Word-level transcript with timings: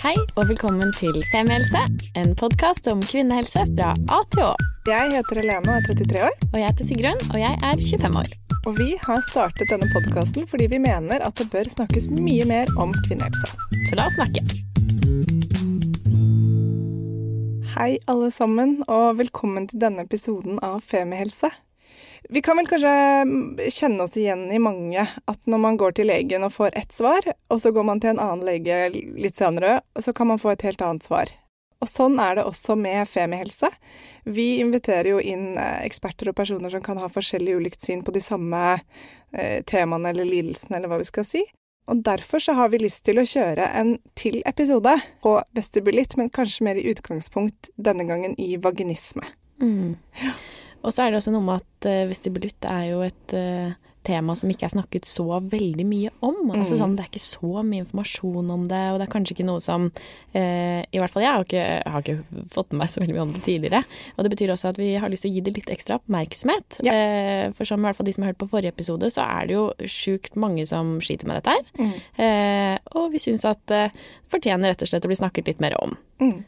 Hei 0.00 0.14
og 0.40 0.46
velkommen 0.48 0.94
til 0.96 1.18
Femihelse, 1.28 1.80
en 2.16 2.30
podkast 2.40 2.86
om 2.88 3.02
kvinnehelse 3.04 3.66
fra 3.74 3.90
A 4.08 4.20
til 4.32 4.46
Å. 4.46 4.54
Jeg 4.88 5.10
heter 5.12 5.42
Helene 5.42 5.74
og 5.74 5.74
er 5.76 5.84
33 5.90 6.22
år. 6.24 6.38
Og 6.46 6.56
jeg 6.56 6.70
heter 6.70 6.88
Sigrun, 6.88 7.20
og 7.28 7.36
jeg 7.36 7.58
er 7.68 7.82
25 7.84 8.16
år. 8.22 8.30
Og 8.64 8.78
vi 8.78 8.86
har 9.02 9.20
startet 9.28 9.68
denne 9.68 9.90
podkasten 9.92 10.48
fordi 10.48 10.70
vi 10.72 10.80
mener 10.80 11.20
at 11.20 11.36
det 11.36 11.50
bør 11.52 11.68
snakkes 11.68 12.08
mye 12.16 12.48
mer 12.48 12.72
om 12.80 12.96
kvinnehelse. 13.04 13.52
Så 13.90 14.00
la 14.00 14.08
oss 14.08 14.16
snakke. 14.16 14.40
Hei 17.74 17.98
alle 18.08 18.32
sammen, 18.32 18.78
og 18.88 19.20
velkommen 19.20 19.68
til 19.68 19.84
denne 19.84 20.08
episoden 20.08 20.64
av 20.64 20.80
Femihelse. 20.80 21.52
Vi 22.32 22.42
kan 22.42 22.56
vel 22.60 22.68
kanskje 22.70 22.90
mm, 23.26 23.58
kjenne 23.74 24.04
oss 24.06 24.16
igjen 24.16 24.44
i 24.54 24.58
mange 24.62 25.02
at 25.02 25.46
når 25.50 25.58
man 25.58 25.78
går 25.80 25.96
til 25.98 26.06
legen 26.12 26.46
og 26.46 26.54
får 26.54 26.76
ett 26.78 26.92
svar, 26.94 27.26
og 27.50 27.58
så 27.58 27.72
går 27.74 27.86
man 27.88 28.02
til 28.02 28.12
en 28.12 28.22
annen 28.22 28.46
lege 28.46 28.84
litt 28.94 29.38
senere, 29.38 29.80
så 29.98 30.14
kan 30.14 30.30
man 30.30 30.38
få 30.38 30.52
et 30.52 30.62
helt 30.68 30.84
annet 30.86 31.06
svar. 31.06 31.32
Og 31.80 31.88
sånn 31.88 32.20
er 32.22 32.36
det 32.36 32.44
også 32.46 32.76
med 32.78 33.08
Femihelse. 33.08 33.70
Vi 34.28 34.60
inviterer 34.60 35.10
jo 35.14 35.18
inn 35.18 35.56
eh, 35.58 35.80
eksperter 35.86 36.30
og 36.30 36.36
personer 36.38 36.70
som 36.70 36.84
kan 36.84 37.00
ha 37.00 37.08
forskjellig 37.10 37.56
ulikt 37.56 37.82
syn 37.82 38.04
på 38.06 38.14
de 38.14 38.22
samme 38.22 38.62
eh, 38.76 39.64
temaene 39.66 40.12
eller 40.12 40.28
lidelsene, 40.28 40.76
eller 40.76 40.92
hva 40.92 41.00
vi 41.00 41.08
skal 41.08 41.26
si. 41.26 41.42
Og 41.90 42.04
derfor 42.06 42.38
så 42.38 42.54
har 42.54 42.70
vi 42.70 42.84
lyst 42.84 43.02
til 43.08 43.18
å 43.18 43.26
kjøre 43.26 43.72
en 43.74 43.96
til 44.14 44.38
episode 44.46 44.92
på 45.24 45.34
vestibulitt, 45.56 46.14
men 46.20 46.30
kanskje 46.30 46.68
mer 46.68 46.78
i 46.78 46.86
utgangspunkt 46.92 47.72
denne 47.74 48.06
gangen 48.06 48.36
i 48.38 48.54
vaginisme. 48.60 49.24
Mm. 49.58 49.96
Ja. 50.20 50.36
Og 50.80 50.94
så 50.94 51.04
er 51.04 51.12
det 51.12 51.20
også 51.20 51.34
noe 51.34 51.44
med 51.46 51.62
at 51.62 51.88
uh, 51.90 52.08
vestibulitt 52.10 52.66
er 52.68 52.84
jo 52.90 53.02
et 53.04 53.36
uh, 53.36 53.90
tema 54.06 54.34
som 54.36 54.50
ikke 54.50 54.64
er 54.64 54.72
snakket 54.72 55.08
så 55.08 55.26
veldig 55.44 55.84
mye 55.86 56.10
om. 56.24 56.38
Altså 56.38 56.50
mm. 56.50 56.60
Altså 56.60 56.78
sånn, 56.80 56.94
Det 56.96 57.04
er 57.04 57.10
ikke 57.10 57.22
så 57.24 57.64
mye 57.66 57.84
informasjon 57.84 58.52
om 58.54 58.66
det, 58.70 58.82
og 58.92 58.98
det 59.00 59.06
er 59.06 59.12
kanskje 59.12 59.34
ikke 59.36 59.48
noe 59.48 59.62
som 59.64 59.88
eh, 60.36 60.80
I 60.84 61.00
hvert 61.00 61.12
fall 61.12 61.24
jeg 61.24 61.32
har 61.34 61.46
ikke, 61.46 61.64
har 61.94 62.04
ikke, 62.04 62.44
fått 62.54 62.72
med 62.72 62.82
meg 62.82 62.92
så 62.92 63.02
veldig 63.02 63.16
mye 63.16 63.24
om 63.26 63.34
det 63.34 63.42
tidligere. 63.46 63.82
Og 64.16 64.24
det 64.24 64.32
betyr 64.34 64.54
også 64.54 64.72
at 64.72 64.80
vi 64.80 64.92
har 65.00 65.12
lyst 65.12 65.26
til 65.26 65.32
å 65.32 65.36
gi 65.36 65.44
det 65.46 65.56
litt 65.58 65.72
ekstra 65.72 65.98
oppmerksomhet. 66.00 66.80
Ja. 66.86 66.94
Eh, 66.94 67.44
for 67.56 67.68
som 67.68 67.82
i 67.82 67.88
hvert 67.88 67.98
fall 67.98 68.08
de 68.08 68.16
som 68.16 68.24
har 68.24 68.32
hørt 68.32 68.40
på 68.40 68.50
forrige 68.52 68.74
episode, 68.74 69.12
så 69.12 69.26
er 69.26 69.50
det 69.50 69.58
jo 69.58 69.66
sjukt 69.90 70.38
mange 70.40 70.64
som 70.70 70.96
sliter 71.04 71.28
med 71.28 71.40
dette 71.40 71.58
her. 71.58 71.68
Mm. 71.80 71.92
Eh, 72.24 72.94
og 73.00 73.10
vi 73.12 73.22
syns 73.22 73.44
at 73.48 73.60
det 73.70 73.88
fortjener 74.32 74.72
rett 74.72 74.86
og 74.86 74.90
slett 74.90 75.04
å 75.04 75.12
bli 75.12 75.20
snakket 75.20 75.52
litt 75.52 75.62
mer 75.64 75.76
om. 75.80 75.98
Mm. 76.22 76.40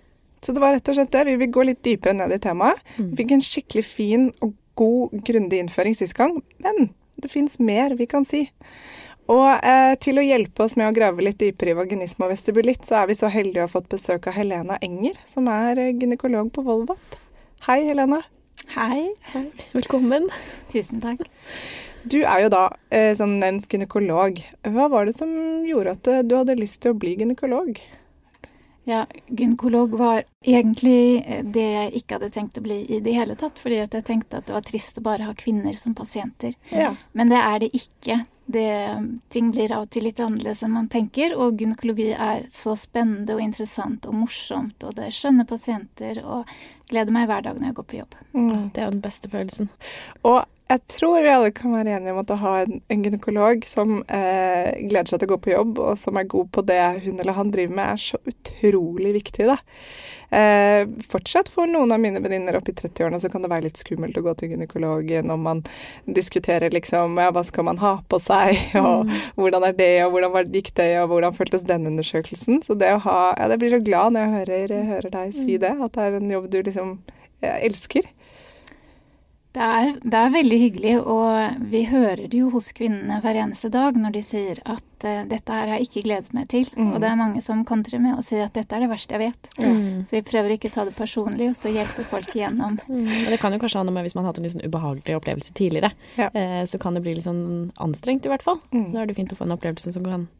Så 0.42 0.54
det 0.54 0.62
var 0.62 0.74
rett 0.74 0.88
og 0.90 0.96
slett 0.98 1.12
det. 1.14 1.26
Vi 1.28 1.36
vil 1.44 1.52
gå 1.54 1.66
litt 1.68 1.84
dypere 1.86 2.16
ned 2.18 2.34
i 2.34 2.40
temaet. 2.42 2.80
Mm. 2.96 3.12
Vi 3.12 3.20
fikk 3.20 3.36
en 3.36 3.46
skikkelig 3.46 3.84
fin 3.86 4.26
og 4.42 4.56
god, 4.78 5.14
grundig 5.26 5.60
innføring 5.62 5.94
sist 5.94 6.16
gang, 6.18 6.38
men 6.64 6.90
det 7.22 7.30
fins 7.30 7.58
mer 7.62 7.94
vi 7.98 8.08
kan 8.10 8.26
si. 8.26 8.48
Og 9.30 9.46
eh, 9.62 9.94
til 10.02 10.18
å 10.18 10.24
hjelpe 10.24 10.64
oss 10.64 10.74
med 10.76 10.88
å 10.88 10.96
grave 10.96 11.22
litt 11.22 11.38
dypere 11.40 11.72
i 11.72 11.78
vaginisme 11.78 12.26
og 12.26 12.32
vestibulitt, 12.32 12.82
så 12.88 13.02
er 13.02 13.12
vi 13.12 13.16
så 13.16 13.30
heldige 13.30 13.62
å 13.62 13.68
ha 13.68 13.70
fått 13.70 13.90
besøk 13.92 14.26
av 14.28 14.36
Helena 14.36 14.80
Enger, 14.82 15.20
som 15.30 15.46
er 15.52 15.78
eh, 15.78 15.92
gynekolog 15.94 16.50
på 16.54 16.64
Volvat. 16.66 17.18
Hei, 17.68 17.84
Helena. 17.86 18.24
Hei. 18.74 19.12
Hei. 19.30 19.46
Velkommen. 19.76 20.26
Tusen 20.72 21.02
takk. 21.04 21.22
Du 22.02 22.18
er 22.24 22.42
jo 22.42 22.50
da, 22.50 22.64
eh, 22.90 23.12
som 23.14 23.36
nevnt, 23.38 23.70
gynekolog. 23.70 24.42
Hva 24.74 24.88
var 24.90 25.06
det 25.06 25.14
som 25.14 25.30
gjorde 25.68 25.94
at 25.94 26.10
eh, 26.10 26.24
du 26.26 26.34
hadde 26.40 26.58
lyst 26.58 26.82
til 26.82 26.96
å 26.96 26.98
bli 26.98 27.14
gynekolog? 27.20 27.78
Ja, 28.84 29.06
gynekolog 29.26 29.94
var 29.98 30.24
egentlig 30.42 31.24
eh, 31.26 31.44
det 31.44 31.66
jeg 31.66 31.94
ikke 32.00 32.18
hadde 32.18 32.30
tenkt 32.34 32.58
å 32.58 32.64
bli 32.64 32.80
i 32.90 32.98
det 33.00 33.14
hele 33.14 33.36
tatt. 33.38 33.60
Fordi 33.62 33.78
jeg 33.78 34.04
tenkte 34.06 34.40
at 34.40 34.48
det 34.48 34.56
var 34.56 34.66
trist 34.66 34.98
å 34.98 35.06
bare 35.06 35.28
ha 35.28 35.34
kvinner 35.38 35.78
som 35.78 35.94
pasienter. 35.94 36.56
Ja. 36.74 36.94
Men 37.12 37.30
det 37.30 37.40
er 37.42 37.62
det 37.62 37.70
ikke. 37.78 38.24
Det, 38.52 38.70
ting 39.30 39.52
blir 39.54 39.72
av 39.72 39.86
og 39.86 39.92
til 39.94 40.08
litt 40.08 40.20
annerledes 40.20 40.64
enn 40.66 40.74
man 40.74 40.90
tenker. 40.90 41.36
Og 41.38 41.62
gynekologi 41.62 42.10
er 42.16 42.48
så 42.50 42.74
spennende 42.78 43.36
og 43.36 43.44
interessant 43.44 44.08
og 44.10 44.18
morsomt. 44.24 44.82
Og 44.82 44.98
det 44.98 45.08
er 45.08 45.18
skjønne 45.20 45.46
pasienter. 45.46 46.18
Og 46.26 46.50
gleder 46.90 47.14
meg 47.14 47.30
hver 47.30 47.46
dag 47.46 47.60
når 47.60 47.70
jeg 47.70 47.78
går 47.78 47.88
på 47.92 48.00
jobb. 48.02 48.18
Mm, 48.34 48.66
det 48.74 48.82
er 48.82 48.90
den 48.90 49.04
beste 49.04 49.30
følelsen. 49.30 49.70
Og 50.26 50.42
jeg 50.70 50.80
tror 50.88 51.18
vi 51.20 51.28
alle 51.32 51.50
kan 51.54 51.74
være 51.74 51.98
enige 51.98 52.14
om 52.14 52.20
at 52.22 52.30
å 52.32 52.38
ha 52.40 52.52
en, 52.62 52.78
en 52.92 53.02
gynekolog 53.04 53.66
som 53.68 53.98
eh, 54.06 54.70
gleder 54.86 55.10
seg 55.10 55.20
til 55.20 55.28
å 55.28 55.32
gå 55.34 55.38
på 55.44 55.52
jobb, 55.52 55.80
og 55.82 55.98
som 56.00 56.16
er 56.16 56.30
god 56.30 56.48
på 56.54 56.64
det 56.68 56.80
hun 57.04 57.20
eller 57.20 57.36
han 57.36 57.52
driver 57.52 57.76
med, 57.76 57.90
er 57.92 58.00
så 58.00 58.20
utrolig 58.30 59.12
viktig, 59.18 59.48
da. 59.50 59.58
Eh, 60.32 60.86
fortsatt 61.12 61.50
for 61.52 61.68
noen 61.68 61.92
av 61.92 62.00
mine 62.00 62.22
venninner 62.24 62.56
opp 62.56 62.70
i 62.70 62.76
30-årene 62.78 63.18
så 63.20 63.28
kan 63.28 63.44
det 63.44 63.50
være 63.52 63.66
litt 63.66 63.82
skummelt 63.82 64.16
å 64.16 64.22
gå 64.24 64.32
til 64.40 64.54
gynekologen 64.54 65.28
når 65.28 65.42
man 65.44 65.60
diskuterer 66.08 66.72
liksom 66.72 67.18
ja, 67.20 67.28
hva 67.36 67.42
skal 67.44 67.66
man 67.68 67.82
ha 67.82 67.98
på 68.08 68.22
seg, 68.22 68.56
og 68.80 69.10
mm. 69.10 69.12
hvordan 69.36 69.68
er 69.68 69.76
det, 69.76 69.92
og 70.06 70.16
hvordan 70.16 70.56
gikk 70.56 70.72
det, 70.78 70.88
og 71.02 71.12
hvordan 71.12 71.36
føltes 71.36 71.68
den 71.68 71.90
undersøkelsen. 71.90 72.62
Så 72.64 72.78
det 72.80 72.94
å 72.96 73.02
ha 73.04 73.20
Ja, 73.32 73.50
jeg 73.52 73.60
blir 73.60 73.72
så 73.74 73.84
glad 73.84 74.14
når 74.14 74.24
jeg 74.24 74.32
hører, 74.38 74.72
hører 74.88 75.12
deg 75.12 75.36
si 75.36 75.56
mm. 75.56 75.60
det, 75.62 75.74
at 75.84 75.94
det 75.96 76.06
er 76.06 76.16
en 76.16 76.32
jobb 76.32 76.48
du 76.52 76.58
liksom 76.62 76.96
elsker. 77.42 78.06
Det 79.52 79.60
er, 79.60 79.90
det 80.00 80.16
er, 80.16 80.30
veldig 80.32 80.58
hyggelig, 80.62 80.92
og 81.12 81.64
vi 81.68 81.82
hører 81.84 82.24
det 82.32 82.38
jo 82.38 82.48
hos 82.54 82.70
kvinnene 82.72 83.18
hver 83.20 83.36
eneste 83.36 83.68
dag 83.72 83.98
når 84.00 84.14
de 84.14 84.22
sier 84.24 84.60
at 84.64 85.04
uh, 85.04 85.24
dette 85.28 85.52
her 85.52 85.68
har 85.68 85.76
jeg 85.76 85.90
ikke 85.90 86.04
gledet 86.06 86.32
meg 86.32 86.46
til. 86.48 86.70
Mm. 86.72 86.94
Og 86.94 87.02
det 87.04 87.10
er 87.10 87.18
mange 87.20 87.42
som 87.44 87.60
kontrer 87.68 88.00
med 88.00 88.16
og 88.16 88.24
sier 88.24 88.46
at 88.46 88.56
dette 88.56 88.72
er 88.72 88.86
det 88.86 88.88
verste 88.88 89.18
jeg 89.18 89.26
vet. 89.26 89.50
Mm. 89.60 90.06
Så 90.08 90.16
vi 90.16 90.22
prøver 90.30 90.54
ikke 90.56 90.70
å 90.72 90.74
ta 90.78 90.86
det 90.88 90.94
personlig, 90.96 91.50
og 91.52 91.58
så 91.60 91.72
hjelper 91.74 92.08
folk 92.08 92.32
igjennom. 92.32 92.78
Mm. 92.88 93.10
det 93.28 93.40
kan 93.42 93.52
jo 93.52 93.60
kanskje 93.60 93.82
ha 93.82 93.88
noe 93.88 93.96
med 93.98 94.08
hvis 94.08 94.16
man 94.16 94.24
har 94.24 94.32
hatt 94.32 94.40
en 94.40 94.48
liksom 94.48 94.64
ubehagelig 94.64 95.18
opplevelse 95.18 95.56
tidligere, 95.58 95.92
ja. 96.16 96.30
uh, 96.32 96.62
så 96.68 96.80
kan 96.80 96.96
det 96.96 97.04
bli 97.04 97.18
litt 97.18 97.28
sånn 97.28 97.44
anstrengt 97.84 98.24
i 98.24 98.32
hvert 98.32 98.46
fall. 98.46 98.62
Mm. 98.72 98.88
Da 98.94 99.02
er 99.02 99.12
det 99.12 99.18
fint 99.20 99.36
å 99.36 99.38
få 99.38 99.44
en 99.44 99.56
opplevelse 99.58 99.92
som 99.92 100.06
kan 100.06 100.30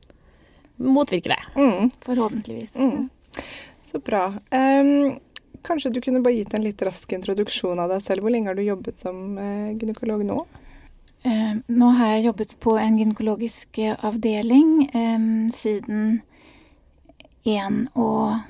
motvirke 0.81 1.35
det. 1.35 1.43
Mm. 1.61 1.93
Forhåpentligvis. 2.09 2.81
Mm. 2.81 3.11
Så 3.85 4.01
bra. 4.01 4.31
Um, 4.49 5.21
Kanskje 5.63 5.93
du 5.95 6.01
kunne 6.03 6.23
bare 6.25 6.35
gitt 6.41 6.55
en 6.55 6.65
litt 6.65 6.83
rask 6.83 7.13
introduksjon 7.13 7.79
av 7.79 7.93
deg 7.95 8.03
selv. 8.03 8.25
Hvor 8.25 8.35
lenge 8.35 8.51
har 8.51 8.59
du 8.59 8.65
jobbet 8.67 9.03
som 9.03 9.39
eh, 9.39 9.71
gynekolog 9.79 10.25
nå? 10.27 10.41
Eh, 11.23 11.55
nå 11.67 11.93
har 11.99 12.17
jeg 12.17 12.27
jobbet 12.27 12.57
på 12.63 12.75
en 12.83 12.99
gynekologisk 12.99 13.79
eh, 13.79 13.95
avdeling 14.03 14.73
eh, 14.91 15.29
siden 15.55 16.21
1 17.45 17.87
og 17.95 18.43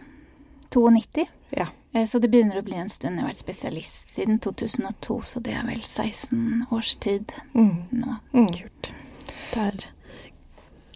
92. 0.72 1.26
Ja. 1.50 1.68
Eh, 1.92 2.06
så 2.06 2.18
det 2.18 2.28
begynner 2.32 2.58
å 2.58 2.64
bli 2.64 2.78
en 2.80 2.90
stund. 2.92 3.18
Jeg 3.18 3.26
har 3.26 3.32
vært 3.32 3.44
spesialist 3.44 4.14
siden 4.16 4.40
2002, 4.40 5.20
så 5.22 5.40
det 5.44 5.56
er 5.58 5.66
vel 5.68 5.82
16 5.84 6.68
års 6.72 6.94
tid 6.96 7.32
mm. 7.52 7.74
nå. 7.90 8.16
Mm. 8.32 8.48
Kult. 8.56 8.92
Det 9.52 9.66
er 9.66 9.84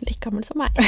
like 0.04 0.20
gammel 0.20 0.44
som 0.44 0.58
meg. 0.60 0.76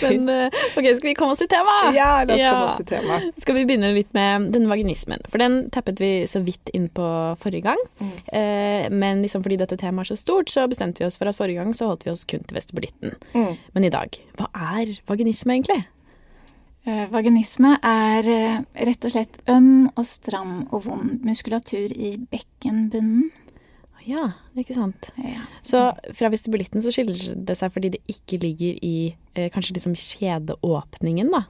Men 0.00 0.28
eh, 0.32 0.58
ok, 0.76 0.86
skal 0.96 1.08
vi 1.08 1.14
komme 1.18 1.34
oss 1.34 1.42
til 1.42 1.50
temaet? 1.50 1.92
Ja, 1.96 2.24
la 2.24 2.34
oss 2.34 2.40
ja. 2.40 2.52
komme 2.54 2.70
oss 2.70 2.80
til 2.80 2.88
temaet. 2.90 3.42
Skal 3.44 3.58
vi 3.58 3.64
begynne 3.68 3.92
litt 3.96 4.12
med 4.16 4.48
denne 4.54 4.70
vaginismen. 4.70 5.22
For 5.30 5.42
den 5.42 5.62
tappet 5.74 6.00
vi 6.02 6.12
så 6.30 6.42
vidt 6.44 6.72
inn 6.76 6.88
på 6.94 7.06
forrige 7.42 7.66
gang. 7.68 7.80
Mm. 8.00 8.12
Eh, 8.40 8.84
men 8.94 9.22
liksom 9.24 9.44
fordi 9.44 9.60
dette 9.60 9.78
temaet 9.80 10.08
er 10.08 10.14
så 10.14 10.20
stort, 10.22 10.52
så 10.52 10.66
bestemte 10.70 11.02
vi 11.02 11.08
oss 11.08 11.18
for 11.20 11.30
at 11.30 11.38
forrige 11.38 11.60
gang 11.60 11.76
så 11.76 11.90
holdt 11.90 12.06
vi 12.08 12.14
oss 12.14 12.26
kun 12.28 12.44
til 12.46 12.56
vestibulitten. 12.58 13.16
Mm. 13.34 13.54
Men 13.76 13.88
i 13.88 13.92
dag, 13.92 14.20
hva 14.38 14.50
er 14.76 14.94
vaginisme 15.10 15.58
egentlig? 15.58 15.82
Uh, 16.88 17.04
vaginisme 17.12 17.74
er 17.84 18.24
rett 18.88 19.04
og 19.04 19.12
slett 19.12 19.36
øm 19.52 19.90
og 19.90 20.06
stram 20.08 20.62
og 20.70 20.86
vond 20.86 21.20
muskulatur 21.28 21.92
i 21.92 22.14
bekkenbunnen. 22.30 23.28
Ja, 24.08 24.30
ikke 24.58 24.76
sant. 24.76 25.10
Ja. 25.20 25.44
Så 25.66 25.90
fra 26.16 26.30
vestibulitten 26.32 26.82
så 26.82 26.92
skiller 26.94 27.18
det 27.34 27.56
seg 27.58 27.72
fordi 27.74 27.94
det 27.96 28.02
ikke 28.10 28.40
ligger 28.42 28.78
i 28.84 28.94
eh, 29.34 29.50
kanskje 29.52 29.76
liksom 29.76 29.96
kjedeåpningen, 29.98 31.32
da? 31.34 31.44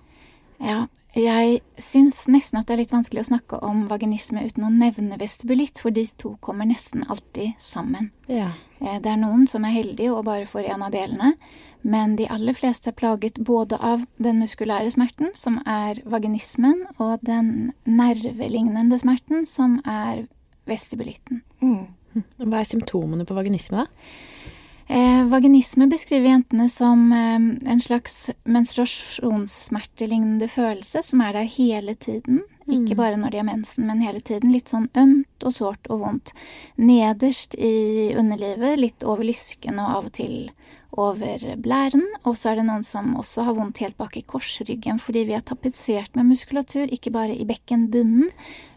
Ja, 0.60 0.80
jeg 1.16 1.60
syns 1.80 2.26
nesten 2.30 2.60
at 2.60 2.68
det 2.68 2.74
er 2.74 2.82
litt 2.82 2.92
vanskelig 2.92 3.24
å 3.24 3.30
snakke 3.30 3.60
om 3.64 3.86
vaginisme 3.90 4.44
uten 4.44 4.66
å 4.66 4.72
nevne 4.72 5.16
vestibulitt, 5.18 5.80
for 5.80 5.94
de 5.94 6.04
to 6.20 6.34
kommer 6.44 6.68
nesten 6.68 7.06
alltid 7.08 7.56
sammen. 7.58 8.10
Ja. 8.28 8.52
Eh, 8.80 9.00
det 9.02 9.14
er 9.14 9.20
noen 9.20 9.46
som 9.50 9.64
er 9.64 9.74
heldige 9.74 10.12
og 10.14 10.26
bare 10.28 10.48
får 10.48 10.68
en 10.74 10.84
av 10.86 10.92
delene, 10.94 11.32
men 11.80 12.14
de 12.18 12.28
aller 12.28 12.54
fleste 12.54 12.92
er 12.92 12.98
plaget 12.98 13.40
både 13.40 13.78
av 13.80 14.04
den 14.20 14.42
muskulære 14.42 14.92
smerten, 14.92 15.32
som 15.34 15.58
er 15.64 16.02
vaginismen, 16.04 16.84
og 17.00 17.24
den 17.24 17.72
nervelignende 17.88 19.00
smerten, 19.00 19.46
som 19.48 19.78
er 19.88 20.26
vestibulitten. 20.68 21.40
Mm. 21.64 21.88
Hva 22.12 22.60
er 22.60 22.68
symptomene 22.68 23.26
på 23.28 23.36
vaginisme, 23.36 23.84
da? 23.84 24.60
Eh, 24.90 25.24
vaginisme 25.30 25.86
beskriver 25.86 26.32
jentene 26.32 26.64
som 26.68 27.12
eh, 27.14 27.42
en 27.72 27.80
slags 27.80 28.30
menstruasjonssmertelignende 28.42 30.48
følelse 30.50 31.04
som 31.06 31.22
er 31.22 31.36
der 31.38 31.46
hele 31.46 31.94
tiden. 31.94 32.40
Mm. 32.66 32.72
Ikke 32.74 32.96
bare 32.98 33.20
når 33.20 33.30
de 33.30 33.38
har 33.38 33.46
mensen, 33.46 33.86
men 33.86 34.02
hele 34.02 34.20
tiden. 34.20 34.50
Litt 34.50 34.72
sånn 34.72 34.88
ømt 34.98 35.46
og 35.46 35.54
sårt 35.54 35.86
og 35.90 36.02
vondt. 36.02 36.34
Nederst 36.82 37.54
i 37.54 38.10
underlivet, 38.18 38.82
litt 38.82 39.06
over 39.06 39.22
lysken 39.26 39.78
og 39.78 39.94
av 39.94 40.10
og 40.10 40.16
til 40.18 40.50
over 40.98 41.44
blæren. 41.62 42.02
Og 42.24 42.34
så 42.38 42.50
er 42.50 42.58
det 42.58 42.66
noen 42.66 42.82
som 42.86 43.14
også 43.20 43.46
har 43.46 43.54
vondt 43.58 43.82
helt 43.84 43.98
bak 44.00 44.16
i 44.18 44.26
korsryggen 44.26 44.98
fordi 45.02 45.22
vi 45.28 45.36
er 45.38 45.46
tapetsert 45.46 46.18
med 46.18 46.32
muskulatur, 46.32 46.90
ikke 46.90 47.14
bare 47.14 47.36
i 47.36 47.46
bekkenbunnen, 47.46 48.30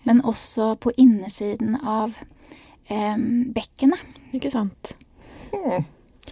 men 0.05 0.21
også 0.21 0.75
på 0.77 0.93
innesiden 1.01 1.79
av 1.81 2.13
bekkenet. 3.55 4.01
Ikke 4.33 4.51
sant. 4.51 4.95
Hmm. 5.53 5.85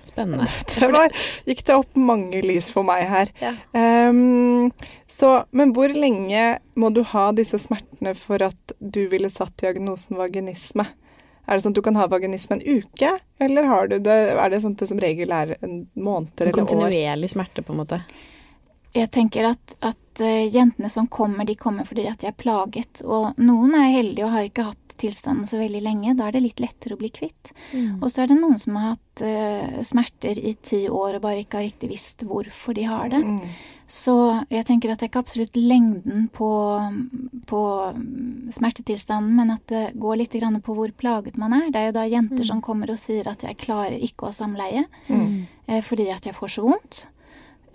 Spennende. 0.04 0.48
Det 0.80 0.88
var, 0.88 1.14
gikk 1.46 1.66
det 1.66 1.76
opp 1.76 1.96
mange 2.00 2.42
lys 2.42 2.72
for 2.74 2.88
meg 2.88 3.06
her. 3.10 3.32
Ja. 3.42 3.54
Um, 3.76 4.72
så, 5.08 5.44
men 5.52 5.76
hvor 5.76 5.94
lenge 5.94 6.58
må 6.80 6.90
du 6.96 7.04
ha 7.12 7.30
disse 7.38 7.60
smertene 7.62 8.16
for 8.18 8.42
at 8.46 8.76
du 8.80 9.04
ville 9.12 9.30
satt 9.30 9.54
diagnosen 9.62 10.18
vaginisme? 10.20 10.88
Er 11.46 11.58
det 11.58 11.66
sånn 11.66 11.76
at 11.76 11.82
du 11.82 11.86
kan 11.86 11.98
ha 12.00 12.08
vaginisme 12.10 12.58
en 12.58 12.64
uke, 12.64 13.12
eller 13.42 13.88
det, 14.00 14.18
er 14.32 14.52
det 14.54 14.62
sånn 14.64 14.76
at 14.78 14.84
det 14.84 14.90
som 14.92 15.02
regel 15.02 15.34
er 15.36 15.56
en 15.60 15.82
måned 16.00 16.32
eller 16.38 16.54
år? 16.54 16.60
Kontinuerlig 16.62 17.32
smerte, 17.34 17.66
på 17.66 17.76
en 17.76 17.82
måte? 17.82 18.02
Jeg 18.96 19.10
tenker 19.14 19.52
at, 19.54 19.76
at 19.86 20.24
uh, 20.24 20.46
jentene 20.48 20.90
som 20.92 21.10
kommer, 21.12 21.46
de 21.48 21.58
kommer 21.60 21.88
fordi 21.88 22.08
at 22.10 22.24
de 22.24 22.32
er 22.32 22.38
plaget. 22.38 23.04
Og 23.06 23.38
noen 23.42 23.76
er 23.78 23.94
heldige 23.98 24.28
og 24.28 24.36
har 24.38 24.48
ikke 24.48 24.70
hatt 24.72 24.91
tilstanden 25.02 25.48
så 25.50 25.60
veldig 25.62 25.82
lenge. 25.84 26.16
Da 26.18 26.28
er 26.28 26.38
det 26.38 26.44
litt 26.46 26.64
lettere 26.64 26.96
å 26.96 27.02
bli 27.02 27.10
kvitt. 27.14 27.52
Mm. 27.74 28.00
Og 28.00 28.08
så 28.12 28.24
er 28.24 28.32
det 28.32 28.40
noen 28.40 28.60
som 28.62 28.78
har 28.80 28.94
hatt 28.94 29.24
uh, 29.26 29.82
smerter 29.88 30.40
i 30.40 30.56
ti 30.62 30.86
år 30.90 31.18
og 31.18 31.24
bare 31.26 31.44
ikke 31.44 31.60
har 31.60 31.70
riktig 31.70 31.92
visst 31.92 32.26
hvorfor 32.28 32.78
de 32.78 32.88
har 32.90 33.12
det. 33.14 33.22
Mm. 33.26 33.40
Så 33.92 34.16
jeg 34.48 34.64
tenker 34.70 34.92
at 34.92 35.02
det 35.02 35.10
er 35.10 35.12
ikke 35.12 35.24
absolutt 35.26 35.58
lengden 35.60 36.30
på, 36.32 36.50
på 37.50 37.62
smertetilstanden, 38.56 39.34
men 39.36 39.52
at 39.58 39.66
det 39.68 39.82
går 40.00 40.22
litt 40.22 40.38
på 40.64 40.76
hvor 40.78 40.94
plaget 40.96 41.36
man 41.42 41.58
er. 41.58 41.72
Det 41.74 41.82
er 41.82 41.90
jo 41.90 41.98
da 42.00 42.06
jenter 42.08 42.46
mm. 42.46 42.50
som 42.54 42.62
kommer 42.64 42.94
og 42.94 43.02
sier 43.02 43.28
at 43.28 43.44
'jeg 43.44 43.60
klarer 43.60 44.00
ikke 44.00 44.26
å 44.26 44.32
ha 44.32 44.38
samleie' 44.38 44.88
mm. 45.10 45.48
uh, 45.68 45.82
fordi 45.82 46.08
at 46.10 46.26
jeg 46.26 46.38
får 46.38 46.56
så 46.56 46.64
vondt. 46.70 47.08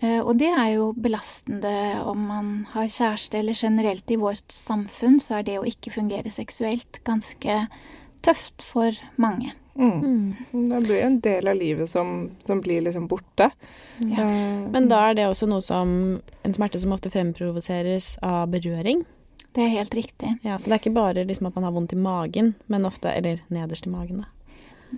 Eh, 0.00 0.20
og 0.20 0.37
det 0.40 0.50
er 0.52 0.70
jo 0.75 0.90
belastende 0.93 1.72
om 2.04 2.26
man 2.28 2.48
har 2.75 2.88
kjæreste, 2.93 3.40
eller 3.40 3.56
generelt 3.56 4.10
i 4.10 4.19
vårt 4.20 4.52
samfunn 4.52 5.20
så 5.25 5.38
er 5.38 5.46
det 5.46 5.60
å 5.60 5.69
ikke 5.69 5.94
fungere 5.94 6.32
seksuelt 6.32 7.00
ganske 7.06 7.62
tøft 8.26 8.64
for 8.64 8.96
mange. 9.16 9.54
Mm. 9.76 10.37
Mm. 10.52 10.69
Det 10.70 10.81
blir 10.87 11.02
en 11.04 11.19
del 11.20 11.48
av 11.48 11.56
livet 11.56 11.90
som, 11.90 12.31
som 12.44 12.60
blir 12.64 12.81
liksom 12.81 13.08
borte. 13.08 13.50
Ja. 13.98 14.25
Uh, 14.25 14.69
Men 14.72 14.88
da 14.88 15.02
er 15.10 15.19
det 15.19 15.26
også 15.28 15.48
noe 15.48 15.64
som 15.64 15.90
en 16.16 16.56
smerte 16.56 16.81
som 16.81 16.94
ofte 16.96 17.12
fremprovoseres 17.12 18.16
av 18.25 18.48
berøring? 18.52 19.04
Det 19.56 19.64
er 19.64 19.72
helt 19.78 19.94
riktig. 19.96 20.34
Ja, 20.44 20.58
Så 20.58 20.69
det 20.69 20.76
er 20.76 20.82
ikke 20.82 20.96
bare 20.96 21.25
liksom 21.25 21.48
at 21.48 21.54
man 21.56 21.64
har 21.64 21.76
vondt 21.76 21.93
i 21.93 22.00
magen, 22.00 22.54
men 22.66 22.88
ofte 22.88 23.08
Eller 23.08 23.40
nederst 23.48 23.87
i 23.87 23.93
magen, 23.93 24.25
da. 24.25 24.32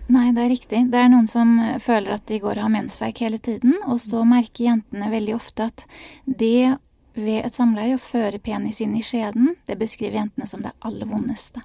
Nei, 0.08 0.30
det 0.36 0.42
er 0.42 0.52
riktig. 0.52 0.82
Det 0.92 0.98
er 1.00 1.08
noen 1.12 1.28
som 1.30 1.54
føler 1.80 2.18
at 2.18 2.26
de 2.28 2.40
går 2.42 2.58
og 2.58 2.66
har 2.66 2.74
mensverk 2.74 3.22
hele 3.24 3.40
tiden, 3.40 3.74
og 3.88 4.00
så 4.04 4.20
merker 4.28 4.68
jentene 4.68 5.08
veldig 5.12 5.34
ofte 5.36 5.70
at 5.70 5.84
det 6.24 6.76
ved 7.18 7.42
et 7.42 7.56
samleie 7.56 7.96
å 7.96 8.02
føre 8.02 8.38
penis 8.38 8.82
inn 8.84 8.94
i 8.98 9.02
skjeden, 9.02 9.54
det 9.66 9.78
beskriver 9.80 10.20
jentene 10.20 10.46
som 10.46 10.62
det 10.62 10.74
aller 10.86 11.08
vondeste. 11.08 11.64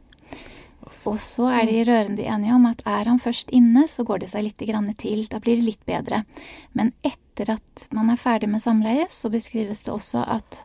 Og 1.03 1.17
så 1.19 1.49
er 1.51 1.67
de 1.67 1.83
rørende 1.87 2.23
enige 2.23 2.55
om 2.55 2.65
at 2.69 2.81
er 2.87 3.09
han 3.11 3.19
først 3.19 3.51
inne, 3.55 3.85
så 3.91 4.05
går 4.07 4.23
det 4.23 4.29
seg 4.31 4.47
litt 4.47 4.63
til. 5.01 5.25
Da 5.27 5.39
blir 5.43 5.59
det 5.59 5.67
litt 5.67 5.85
bedre. 5.85 6.23
Men 6.71 6.93
etter 7.03 7.55
at 7.57 7.87
man 7.91 8.09
er 8.09 8.19
ferdig 8.19 8.49
med 8.49 8.63
samleie, 8.63 9.07
så 9.11 9.31
beskrives 9.31 9.83
det 9.83 9.91
også 9.91 10.23
at 10.23 10.63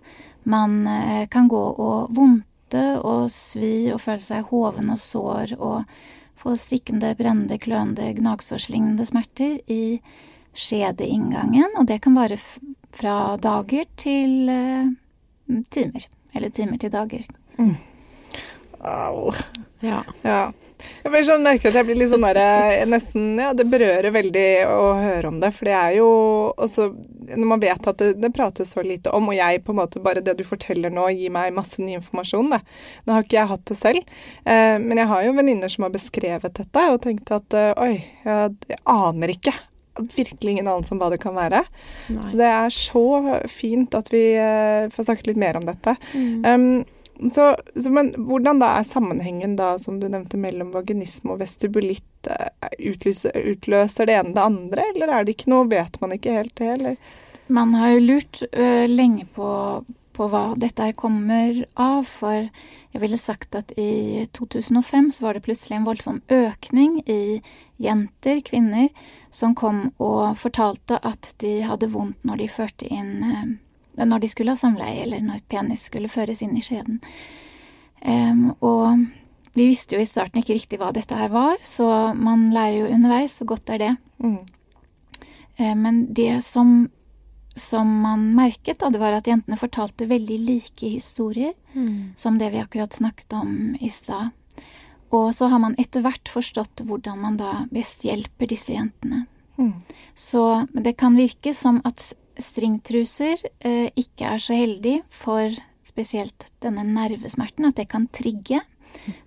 man 0.49 0.87
eh, 0.87 1.27
kan 1.31 1.49
gå 1.51 1.65
og 1.75 2.15
vondte 2.15 2.85
og 3.03 3.31
svi 3.33 3.91
og 3.93 4.01
føle 4.01 4.23
seg 4.23 4.47
hoven 4.53 4.93
og 4.95 5.01
sår 5.03 5.57
og 5.59 5.85
få 6.39 6.55
stikkende, 6.61 7.15
brennende, 7.19 7.59
kløende, 7.59 8.13
gnagsårslignende 8.19 9.07
smerter 9.09 9.59
i 9.71 9.99
skjedeinngangen, 10.59 11.77
og 11.79 11.87
det 11.91 12.01
kan 12.05 12.17
vare 12.19 12.39
fra 12.95 13.37
dager 13.43 13.87
til 13.99 14.51
uh, 14.51 15.59
timer. 15.71 16.09
Eller 16.35 16.55
timer 16.55 16.81
til 16.81 16.93
dager. 16.93 17.27
Mm. 17.59 17.77
Au. 18.81 19.33
Ja. 19.83 20.03
ja. 20.23 20.51
Jeg 20.79 21.13
blir 21.13 21.25
sånn 21.27 21.45
merker 21.47 21.71
at 21.71 21.79
jeg 21.79 21.89
blir 21.89 21.99
litt 21.99 22.11
sånn 22.13 22.27
der, 22.27 22.39
eh, 22.39 22.85
nesten, 22.89 23.31
ja, 23.41 23.53
Det 23.57 23.67
berører 23.67 24.15
veldig 24.15 24.49
å 24.71 24.89
høre 24.99 25.31
om 25.31 25.41
det. 25.43 25.51
For 25.57 25.69
det 25.69 25.77
er 25.79 25.97
jo 25.99 26.09
også 26.57 26.91
Når 27.29 27.49
man 27.51 27.63
vet 27.63 27.89
at 27.91 27.99
det, 27.99 28.13
det, 28.23 28.33
prates 28.33 28.73
så 28.73 28.85
lite 28.85 29.13
om, 29.13 29.29
og 29.29 29.37
jeg 29.37 29.63
på 29.65 29.75
en 29.75 29.81
måte 29.83 30.01
bare 30.01 30.23
det 30.25 30.37
du 30.39 30.45
forteller 30.49 30.93
nå, 30.95 31.09
gir 31.13 31.33
meg 31.35 31.53
masse 31.53 31.83
ny 31.83 31.99
informasjon. 31.99 32.49
Da. 32.55 32.63
Nå 33.05 33.17
har 33.17 33.27
ikke 33.27 33.37
jeg 33.37 33.51
hatt 33.51 33.65
det 33.69 33.77
selv, 33.77 34.13
eh, 34.49 34.77
men 34.81 34.97
jeg 34.97 35.11
har 35.11 35.25
jo 35.27 35.35
venninner 35.37 35.73
som 35.73 35.85
har 35.85 35.93
beskrevet 35.93 36.57
dette 36.57 36.87
og 36.89 37.03
tenkt 37.05 37.33
at 37.35 37.57
eh, 37.59 37.75
oi, 37.77 37.99
jeg, 38.25 38.55
jeg 38.71 38.81
aner 38.89 39.35
ikke 39.35 39.53
virkelig 40.17 40.51
ingen 40.51 40.69
anelse 40.69 40.95
om 40.95 41.01
hva 41.01 41.11
det 41.13 41.21
kan 41.23 41.37
være. 41.37 41.65
Nei. 42.13 42.23
Så 42.25 42.39
det 42.39 42.49
er 42.49 42.75
så 42.75 43.05
fint 43.51 43.97
at 43.99 44.13
vi 44.13 44.23
uh, 44.39 44.87
får 44.95 45.11
snakket 45.11 45.33
litt 45.33 45.41
mer 45.43 45.59
om 45.59 45.67
dette. 45.67 45.97
Mm. 46.15 46.47
Um, 46.47 46.69
så, 47.31 47.57
så, 47.75 47.91
men 47.91 48.13
hvordan 48.29 48.61
da 48.63 48.73
er 48.79 48.87
sammenhengen 48.87 49.57
da, 49.59 49.73
som 49.81 49.99
du 50.01 50.07
nevnte, 50.09 50.39
mellom 50.41 50.71
vaginisme 50.75 51.35
og 51.35 51.43
vestibulitt? 51.43 52.31
Eh, 52.31 52.75
utløser, 52.93 53.35
utløser, 53.35 54.07
det 54.07 54.19
ene 54.21 54.35
det 54.37 54.45
andre, 54.45 54.89
eller 54.93 55.13
er 55.13 55.27
det 55.27 55.35
ikke 55.35 55.53
noe, 55.53 55.69
vet 55.71 55.99
man 56.03 56.15
ikke 56.15 56.37
helt 56.39 56.55
det, 56.61 56.73
eller? 56.77 57.15
Man 57.49 57.73
har 57.79 57.95
jo 57.95 58.05
lurt 58.05 58.43
uh, 58.53 58.85
lenge 58.91 59.25
på, 59.35 59.51
på, 60.15 60.27
hva 60.31 60.43
dette 60.61 60.91
her 60.91 60.97
kommer 60.99 61.63
av, 61.81 62.05
for 62.07 62.51
jeg 62.93 63.03
ville 63.03 63.21
sagt 63.21 63.57
at 63.57 63.73
i 63.81 64.27
2005 64.37 65.13
så 65.17 65.27
var 65.27 65.39
det 65.39 65.47
plutselig 65.47 65.79
en 65.79 65.89
voldsom 65.89 66.21
økning 66.29 67.01
i 67.09 67.41
jenter, 67.81 68.43
kvinner, 68.45 68.91
som 69.33 69.57
kom 69.57 69.89
og 69.97 70.37
fortalte 70.41 71.01
at 71.03 71.33
de 71.43 71.61
hadde 71.65 71.91
vondt 71.95 72.21
når 72.29 72.45
de 72.45 72.53
førte 72.53 72.93
inn 72.93 73.17
uh, 73.25 73.57
når 74.07 74.23
de 74.23 74.31
skulle 74.31 74.55
ha 74.55 74.61
samleie, 74.61 75.03
eller 75.05 75.23
når 75.25 75.45
penis 75.51 75.87
skulle 75.89 76.11
føres 76.13 76.43
inn 76.45 76.57
i 76.59 76.65
skjeden. 76.65 77.01
Um, 78.05 78.53
og 78.63 79.07
vi 79.59 79.67
visste 79.67 79.97
jo 79.97 80.03
i 80.05 80.07
starten 80.07 80.43
ikke 80.43 80.55
riktig 80.55 80.79
hva 80.79 80.93
dette 80.95 81.17
her 81.19 81.33
var, 81.35 81.59
så 81.67 82.13
man 82.15 82.49
lærer 82.55 82.85
jo 82.85 82.93
underveis, 82.95 83.41
og 83.43 83.55
godt 83.55 83.75
er 83.75 83.83
det. 83.83 83.91
Mm. 84.23 84.39
Um, 85.59 85.83
men 85.83 86.01
det 86.15 86.45
som, 86.47 86.75
som, 87.59 87.91
man 88.05 88.29
merket, 88.39 88.79
da, 88.83 88.93
det 88.95 89.03
var 89.03 89.19
at 89.19 89.31
jentene 89.31 89.59
fortalte 89.59 90.07
veldig 90.11 90.39
like 90.47 90.93
historier 90.95 91.57
mm. 91.75 92.15
som 92.17 92.39
det 92.39 92.53
vi 92.55 92.63
akkurat 92.63 92.95
snakket 92.95 93.35
om 93.41 93.75
i 93.81 93.91
stad. 93.91 94.31
Og 95.11 95.33
så 95.35 95.49
har 95.49 95.61
man 95.63 95.75
etter 95.81 96.05
hvert 96.05 96.29
forstått 96.29 96.85
hvordan 96.85 97.21
man 97.23 97.39
da 97.41 97.65
best 97.73 98.05
hjelper 98.05 98.51
disse 98.51 98.75
jentene. 98.75 99.25
Mm. 99.59 99.73
Så 100.15 100.67
det 100.73 100.99
kan 101.01 101.17
virke 101.17 101.55
som 101.57 101.81
at 101.89 102.13
stringtruser 102.39 103.41
eh, 103.61 103.89
ikke 103.99 104.33
er 104.35 104.43
så 104.43 104.57
heldig 104.57 105.01
for 105.11 105.55
spesielt 105.87 106.49
denne 106.63 106.85
nervesmerten, 106.87 107.69
at 107.69 107.79
det 107.81 107.89
kan 107.91 108.09
trigge. 108.15 108.61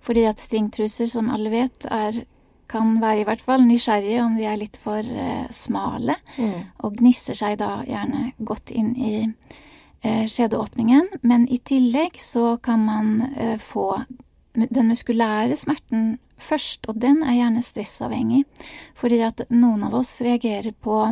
Fordi 0.04 0.24
at 0.28 0.40
stringtruser, 0.42 1.08
som 1.10 1.30
alle 1.32 1.50
vet, 1.52 1.86
er, 1.90 2.22
kan 2.70 2.96
være 3.02 3.22
i 3.22 3.26
hvert 3.28 3.44
fall 3.44 3.64
nysgjerrige 3.66 4.22
om 4.24 4.36
de 4.38 4.46
er 4.48 4.58
litt 4.60 4.78
for 4.80 5.00
eh, 5.04 5.46
smale, 5.54 6.16
mm. 6.38 6.58
og 6.86 6.98
gnisser 7.00 7.36
seg 7.38 7.58
da 7.60 7.82
gjerne 7.86 8.32
godt 8.38 8.72
inn 8.74 8.92
i 8.96 9.14
eh, 9.26 10.24
skjedeåpningen. 10.30 11.22
Men 11.22 11.46
i 11.52 11.60
tillegg 11.60 12.20
så 12.22 12.56
kan 12.62 12.86
man 12.88 13.14
eh, 13.36 13.56
få 13.60 14.04
den 14.52 14.92
muskulære 14.92 15.56
smerten 15.56 16.16
først, 16.42 16.88
og 16.90 16.98
den 17.00 17.22
er 17.24 17.38
gjerne 17.38 17.62
stressavhengig. 17.64 18.44
Fordi 18.98 19.20
at 19.24 19.44
noen 19.52 19.84
av 19.86 19.96
oss 20.02 20.18
reagerer 20.24 20.74
på 20.74 21.04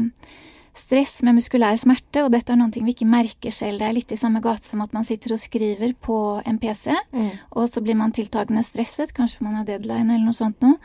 stress 0.77 1.21
med 1.27 1.37
muskulær 1.39 1.77
smerte, 1.81 2.23
og 2.25 2.31
dette 2.35 2.53
er 2.53 2.59
noe 2.61 2.73
vi 2.73 2.95
ikke 2.95 3.09
merker 3.09 3.55
selv. 3.55 3.81
Det 3.81 3.89
er 3.89 3.97
litt 3.97 4.13
i 4.15 4.19
samme 4.21 4.43
gate 4.45 4.67
som 4.67 4.83
at 4.85 4.95
man 4.97 5.07
sitter 5.07 5.35
og 5.35 5.43
skriver 5.43 5.95
på 5.99 6.19
en 6.47 6.61
PC, 6.63 6.91
mm. 7.13 7.31
og 7.57 7.69
så 7.71 7.83
blir 7.85 7.99
man 7.99 8.15
tiltagende 8.17 8.65
stresset, 8.67 9.15
kanskje 9.17 9.45
man 9.47 9.59
har 9.59 9.67
deadline 9.69 10.15
eller 10.15 10.29
noe 10.29 10.37
sånt 10.37 10.61
noe, 10.65 10.79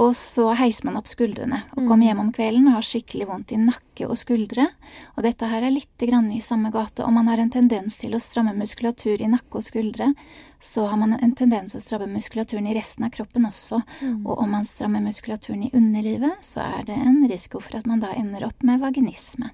og 0.00 0.14
så 0.18 0.50
heiser 0.58 0.86
man 0.86 1.00
opp 1.00 1.08
skuldrene 1.10 1.64
og 1.72 1.80
kommer 1.80 2.04
mm. 2.04 2.08
hjem 2.08 2.20
om 2.22 2.34
kvelden 2.34 2.68
og 2.70 2.76
har 2.78 2.86
skikkelig 2.86 3.26
vondt 3.30 3.54
i 3.56 3.58
nakke 3.60 4.06
og 4.06 4.18
skuldre. 4.20 4.68
Og 5.16 5.24
dette 5.26 5.48
her 5.50 5.66
er 5.66 5.74
litt 5.74 6.06
grann 6.06 6.30
i 6.32 6.42
samme 6.44 6.70
gate, 6.74 7.04
og 7.04 7.16
man 7.16 7.30
har 7.30 7.42
en 7.42 7.52
tendens 7.52 7.98
til 8.00 8.14
å 8.14 8.22
stramme 8.22 8.54
muskulatur 8.56 9.20
i 9.20 9.32
nakke 9.32 9.60
og 9.60 9.66
skuldre 9.66 10.12
så 10.60 10.86
har 10.86 10.96
man 10.96 11.14
en 11.16 11.32
tendens 11.34 11.72
til 11.72 11.80
å 11.80 11.84
stramme 11.84 12.10
muskulaturen 12.12 12.66
i 12.68 12.74
resten 12.76 13.06
av 13.06 13.14
kroppen 13.14 13.48
også. 13.48 13.80
Mm. 14.00 14.26
Og 14.26 14.42
om 14.44 14.50
man 14.52 14.68
strammer 14.68 15.00
muskulaturen 15.00 15.62
i 15.64 15.70
underlivet, 15.72 16.44
så 16.44 16.66
er 16.66 16.84
det 16.90 16.98
en 17.00 17.22
risiko 17.30 17.62
for 17.64 17.78
at 17.80 17.88
man 17.88 18.02
da 18.04 18.12
ender 18.12 18.44
opp 18.50 18.62
med 18.66 18.82
vaginisme. 18.82 19.48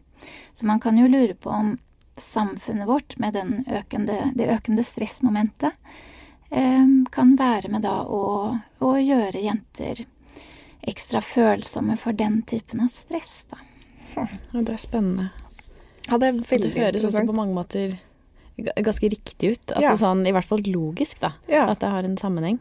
Så 0.58 0.66
man 0.66 0.82
kan 0.82 0.98
jo 0.98 1.06
lure 1.06 1.36
på 1.38 1.52
om 1.52 1.76
samfunnet 2.18 2.88
vårt, 2.88 3.18
med 3.22 3.36
økende, 3.68 4.32
det 4.34 4.50
økende 4.50 4.82
stressmomentet, 4.84 5.78
eh, 6.50 6.86
kan 7.12 7.36
være 7.38 7.70
med 7.70 7.86
da 7.86 8.00
å, 8.02 8.58
å 8.80 8.92
gjøre 8.98 9.44
jenter 9.44 10.06
ekstra 10.86 11.20
følsomme 11.20 11.96
for 11.96 12.16
den 12.16 12.40
typen 12.42 12.82
av 12.82 12.90
stress, 12.90 13.46
da. 13.50 13.58
Ja, 14.16 14.26
det 14.62 14.72
er 14.72 14.80
spennende. 14.80 15.30
Ja, 16.06 16.18
det 16.18 16.28
er 16.28 16.36
veldig 16.38 16.70
det 16.72 16.82
høres 16.84 17.06
også 17.08 17.24
på 17.26 17.34
mange 17.36 17.54
måter 17.54 17.96
ganske 18.56 19.10
riktig 19.12 19.52
ut. 19.56 19.74
Altså 19.74 19.92
ja. 19.92 19.98
sånn 20.00 20.24
i 20.26 20.32
hvert 20.34 20.48
fall 20.48 20.64
logisk, 20.66 21.20
da. 21.22 21.34
Ja. 21.50 21.66
At 21.72 21.82
det 21.82 21.92
har 21.92 22.06
en 22.06 22.18
sammenheng. 22.20 22.58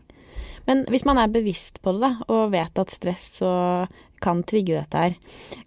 Men 0.65 0.83
hvis 0.89 1.05
man 1.05 1.19
er 1.21 1.31
bevisst 1.31 1.79
på 1.85 1.93
det, 1.95 2.01
da, 2.01 2.25
og 2.31 2.51
vet 2.55 2.81
at 2.81 2.93
stress 2.93 3.27
kan 4.23 4.41
trigge 4.49 4.79
dette 4.79 5.01
her, 5.01 5.17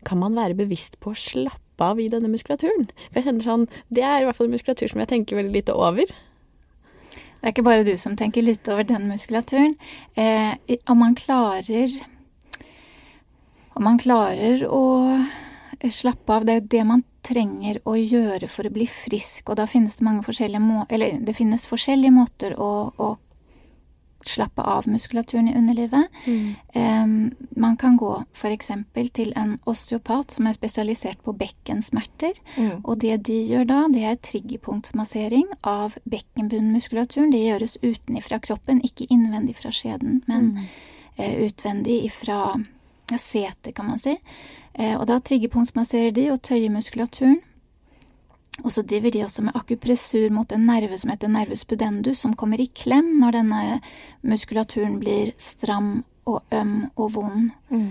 kan 0.07 0.19
man 0.21 0.37
være 0.39 0.59
bevisst 0.59 0.99
på 1.03 1.13
å 1.13 1.19
slappe 1.19 1.87
av 1.87 2.01
i 2.03 2.09
denne 2.11 2.31
muskulaturen? 2.33 2.89
For 3.09 3.21
jeg 3.21 3.29
kjenner 3.29 3.47
sånn 3.47 3.69
Det 3.87 4.03
er 4.03 4.23
i 4.23 4.27
hvert 4.27 4.39
fall 4.39 4.49
en 4.49 4.57
muskulatur 4.57 4.91
som 4.91 5.05
jeg 5.05 5.13
tenker 5.13 5.39
veldig 5.39 5.55
lite 5.55 5.77
over. 5.77 6.11
Det 7.39 7.47
er 7.47 7.55
ikke 7.55 7.69
bare 7.69 7.87
du 7.87 7.95
som 8.01 8.17
tenker 8.19 8.43
litt 8.43 8.67
over 8.67 8.83
den 8.83 9.07
muskulaturen. 9.13 9.77
Eh, 10.19 10.57
om 10.91 10.99
man 10.99 11.15
klarer 11.15 11.93
Om 13.79 13.85
man 13.87 14.01
klarer 14.03 14.65
å 14.67 14.83
slappe 15.87 16.35
av, 16.35 16.43
det 16.45 16.55
er 16.55 16.59
jo 16.59 16.71
det 16.73 16.85
man 16.89 17.05
trenger 17.29 17.81
å 17.89 17.95
gjøre 17.99 18.49
for 18.51 18.69
å 18.69 18.75
bli 18.75 18.89
frisk. 18.89 19.49
Og 19.49 19.61
da 19.61 19.69
finnes 19.71 19.99
det 19.99 20.07
mange 20.07 20.25
forskjellige 20.27 20.65
må 20.65 20.85
eller 20.89 21.21
det 21.25 21.37
finnes 21.37 21.69
forskjellige 21.69 22.15
måter 22.15 22.57
å, 22.59 22.71
å 22.97 23.15
slappe 24.27 24.63
av 24.63 24.89
muskulaturen 24.89 25.49
i 25.49 25.55
underlivet. 25.57 26.09
Mm. 26.25 26.55
Um, 26.75 27.31
man 27.51 27.77
kan 27.77 27.97
gå 27.97 28.11
f.eks. 28.35 28.71
til 29.15 29.33
en 29.37 29.59
osteopat 29.67 30.35
som 30.37 30.47
er 30.47 30.57
spesialisert 30.57 31.23
på 31.25 31.33
bekkensmerter. 31.39 32.39
Mm. 32.57 32.81
Og 32.85 32.99
det 33.01 33.17
de 33.29 33.39
gjør 33.53 33.69
da, 33.69 33.81
det 33.93 34.05
er 34.05 34.21
triggerpunktsmassering 34.31 35.47
av 35.63 35.97
bekkenbunnmuskulaturen. 36.11 37.33
Det 37.33 37.45
gjøres 37.45 37.79
utenifra 37.83 38.41
kroppen, 38.43 38.83
ikke 38.85 39.09
innvendig 39.11 39.59
fra 39.63 39.73
skjeden, 39.75 40.23
men 40.27 40.53
mm. 40.57 40.67
uh, 41.21 41.37
utvendig 41.47 42.03
ifra 42.11 42.59
setet, 43.17 43.73
kan 43.77 43.89
man 43.89 44.01
si. 44.03 44.19
Uh, 44.77 44.99
og 44.99 45.07
da 45.09 45.17
triggerpunktsmasserer 45.25 46.13
de 46.13 46.29
og 46.35 46.43
tøyer 46.45 46.69
muskulaturen. 46.75 47.41
Og 48.65 48.73
så 48.75 48.83
driver 48.83 49.13
de 49.15 49.23
også 49.23 49.45
med 49.47 49.57
akupressur 49.57 50.33
mot 50.35 50.53
en 50.53 50.67
nerve 50.67 50.99
som 50.99 51.13
heter 51.13 51.31
nervus 51.31 51.65
pudendus, 51.65 52.25
som 52.25 52.35
kommer 52.35 52.61
i 52.61 52.67
klem 52.75 53.15
når 53.21 53.39
denne 53.39 53.63
muskulaturen 54.27 54.99
blir 54.99 55.31
stram 55.39 56.01
og 56.29 56.43
øm 56.53 56.89
og 56.97 57.13
vond. 57.15 57.51
Mm. 57.71 57.89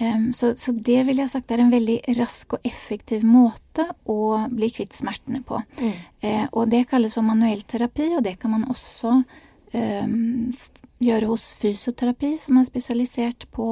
Um, 0.00 0.32
så, 0.34 0.54
så, 0.56 0.72
det 0.72 1.02
vil 1.06 1.20
jeg 1.20 1.28
ha 1.28 1.32
sagt 1.32 1.52
er 1.52 1.62
en 1.62 1.72
veldig 1.72 1.98
rask 2.16 2.56
og 2.56 2.64
effektiv 2.66 3.24
måte 3.28 3.84
å 4.08 4.48
bli 4.50 4.70
kvitt 4.72 4.96
smertene 4.96 5.42
på. 5.46 5.60
Mm. 5.78 5.96
Uh, 6.24 6.46
og 6.50 6.70
det 6.72 6.86
kalles 6.90 7.14
for 7.16 7.26
manuell 7.26 7.62
terapi, 7.68 8.08
og 8.16 8.24
det 8.26 8.38
kan 8.42 8.54
man 8.54 8.66
også 8.72 9.14
um, 9.18 10.54
gjøre 11.02 11.28
hos 11.30 11.52
fysioterapi, 11.60 12.36
som 12.42 12.58
er 12.58 12.68
spesialisert 12.68 13.46
på 13.54 13.66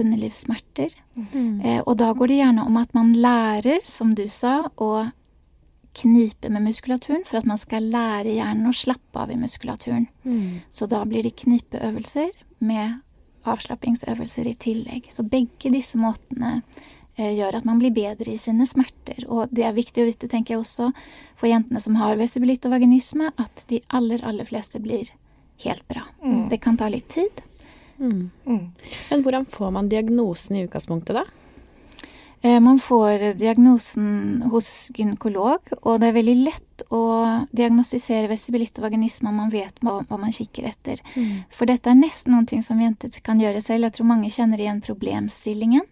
underlivssmerter. 0.00 0.94
Mm. 1.16 1.82
Og 1.86 1.94
da 2.00 2.10
går 2.16 2.32
det 2.32 2.40
gjerne 2.40 2.66
om 2.68 2.76
at 2.80 2.92
man 2.96 3.14
lærer, 3.16 3.80
som 3.88 4.14
du 4.18 4.26
sa, 4.32 4.58
å 4.76 5.08
knipe 5.96 6.50
med 6.52 6.62
muskulaturen 6.66 7.24
for 7.26 7.40
at 7.40 7.48
man 7.48 7.60
skal 7.60 7.86
lære 7.92 8.34
hjernen 8.36 8.68
å 8.68 8.76
slappe 8.76 9.22
av 9.22 9.32
i 9.32 9.38
muskulaturen. 9.40 10.06
Mm. 10.26 10.60
Så 10.70 10.88
da 10.90 11.00
blir 11.08 11.24
det 11.24 11.38
knipeøvelser 11.40 12.30
med 12.66 13.00
avslappingsøvelser 13.46 14.50
i 14.50 14.56
tillegg. 14.60 15.08
Så 15.12 15.24
begge 15.26 15.70
disse 15.72 15.98
måtene 16.00 16.58
eh, 17.16 17.32
gjør 17.38 17.60
at 17.60 17.68
man 17.68 17.80
blir 17.80 17.94
bedre 17.96 18.32
i 18.32 18.40
sine 18.40 18.66
smerter. 18.68 19.24
Og 19.28 19.52
det 19.54 19.66
er 19.66 19.76
viktig 19.76 20.02
å 20.02 20.08
vite, 20.08 20.30
tenker 20.30 20.56
jeg 20.56 20.64
også, 20.64 20.90
for 21.38 21.50
jentene 21.50 21.82
som 21.82 21.98
har 22.00 22.18
vestibulitt 22.20 22.66
og 22.68 22.76
vaginisme, 22.76 23.30
at 23.32 23.66
de 23.70 23.80
aller, 23.96 24.24
aller 24.26 24.48
fleste 24.48 24.82
blir 24.82 25.12
helt 25.64 25.86
bra. 25.88 26.04
Mm. 26.24 26.48
Det 26.52 26.60
kan 26.64 26.76
ta 26.76 26.90
litt 26.92 27.08
tid. 27.14 27.44
Mm. 27.98 28.30
mm. 28.46 28.62
Men 29.10 29.24
hvordan 29.24 29.46
får 29.50 29.74
man 29.74 29.90
diagnosen 29.92 30.56
i 30.56 30.64
utgangspunktet, 30.66 31.16
da? 31.16 31.26
Eh, 32.46 32.60
man 32.60 32.78
får 32.78 33.32
diagnosen 33.34 34.42
hos 34.52 34.90
gynekolog, 34.94 35.72
og 35.82 36.00
det 36.00 36.10
er 36.10 36.16
veldig 36.18 36.36
lett 36.44 36.84
å 36.92 37.02
diagnostisere 37.56 38.28
vestibulitt 38.30 38.76
og 38.78 38.86
vaginisme 38.86 39.30
om 39.30 39.40
man 39.40 39.50
vet 39.50 39.80
hva, 39.82 39.98
hva 40.06 40.18
man 40.20 40.34
kikker 40.34 40.68
etter. 40.68 41.00
Mm. 41.16 41.46
For 41.50 41.66
dette 41.66 41.90
er 41.90 41.98
nesten 41.98 42.36
noen 42.36 42.46
ting 42.46 42.62
som 42.62 42.80
jenter 42.80 43.10
kan 43.24 43.40
gjøre 43.40 43.64
selv. 43.64 43.88
Jeg 43.88 43.96
tror 43.96 44.10
mange 44.12 44.30
kjenner 44.30 44.60
igjen 44.60 44.82
problemstillingen 44.84 45.86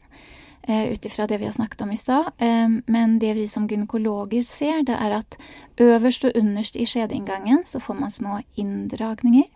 uh, 0.68 0.84
ut 0.92 1.08
ifra 1.08 1.26
det 1.30 1.40
vi 1.40 1.48
har 1.48 1.56
snakket 1.56 1.86
om 1.86 1.94
i 1.94 1.98
stad. 1.98 2.30
Uh, 2.38 2.76
men 2.92 3.16
det 3.22 3.32
vi 3.40 3.48
som 3.50 3.66
gynekologer 3.70 4.44
ser, 4.46 4.84
det 4.86 5.00
er 5.00 5.16
at 5.22 5.38
øverst 5.80 6.28
og 6.28 6.38
underst 6.38 6.76
i 6.76 6.86
skjedeinngangen 6.86 7.64
så 7.66 7.80
får 7.82 7.98
man 8.04 8.14
små 8.14 8.38
inndragninger 8.60 9.48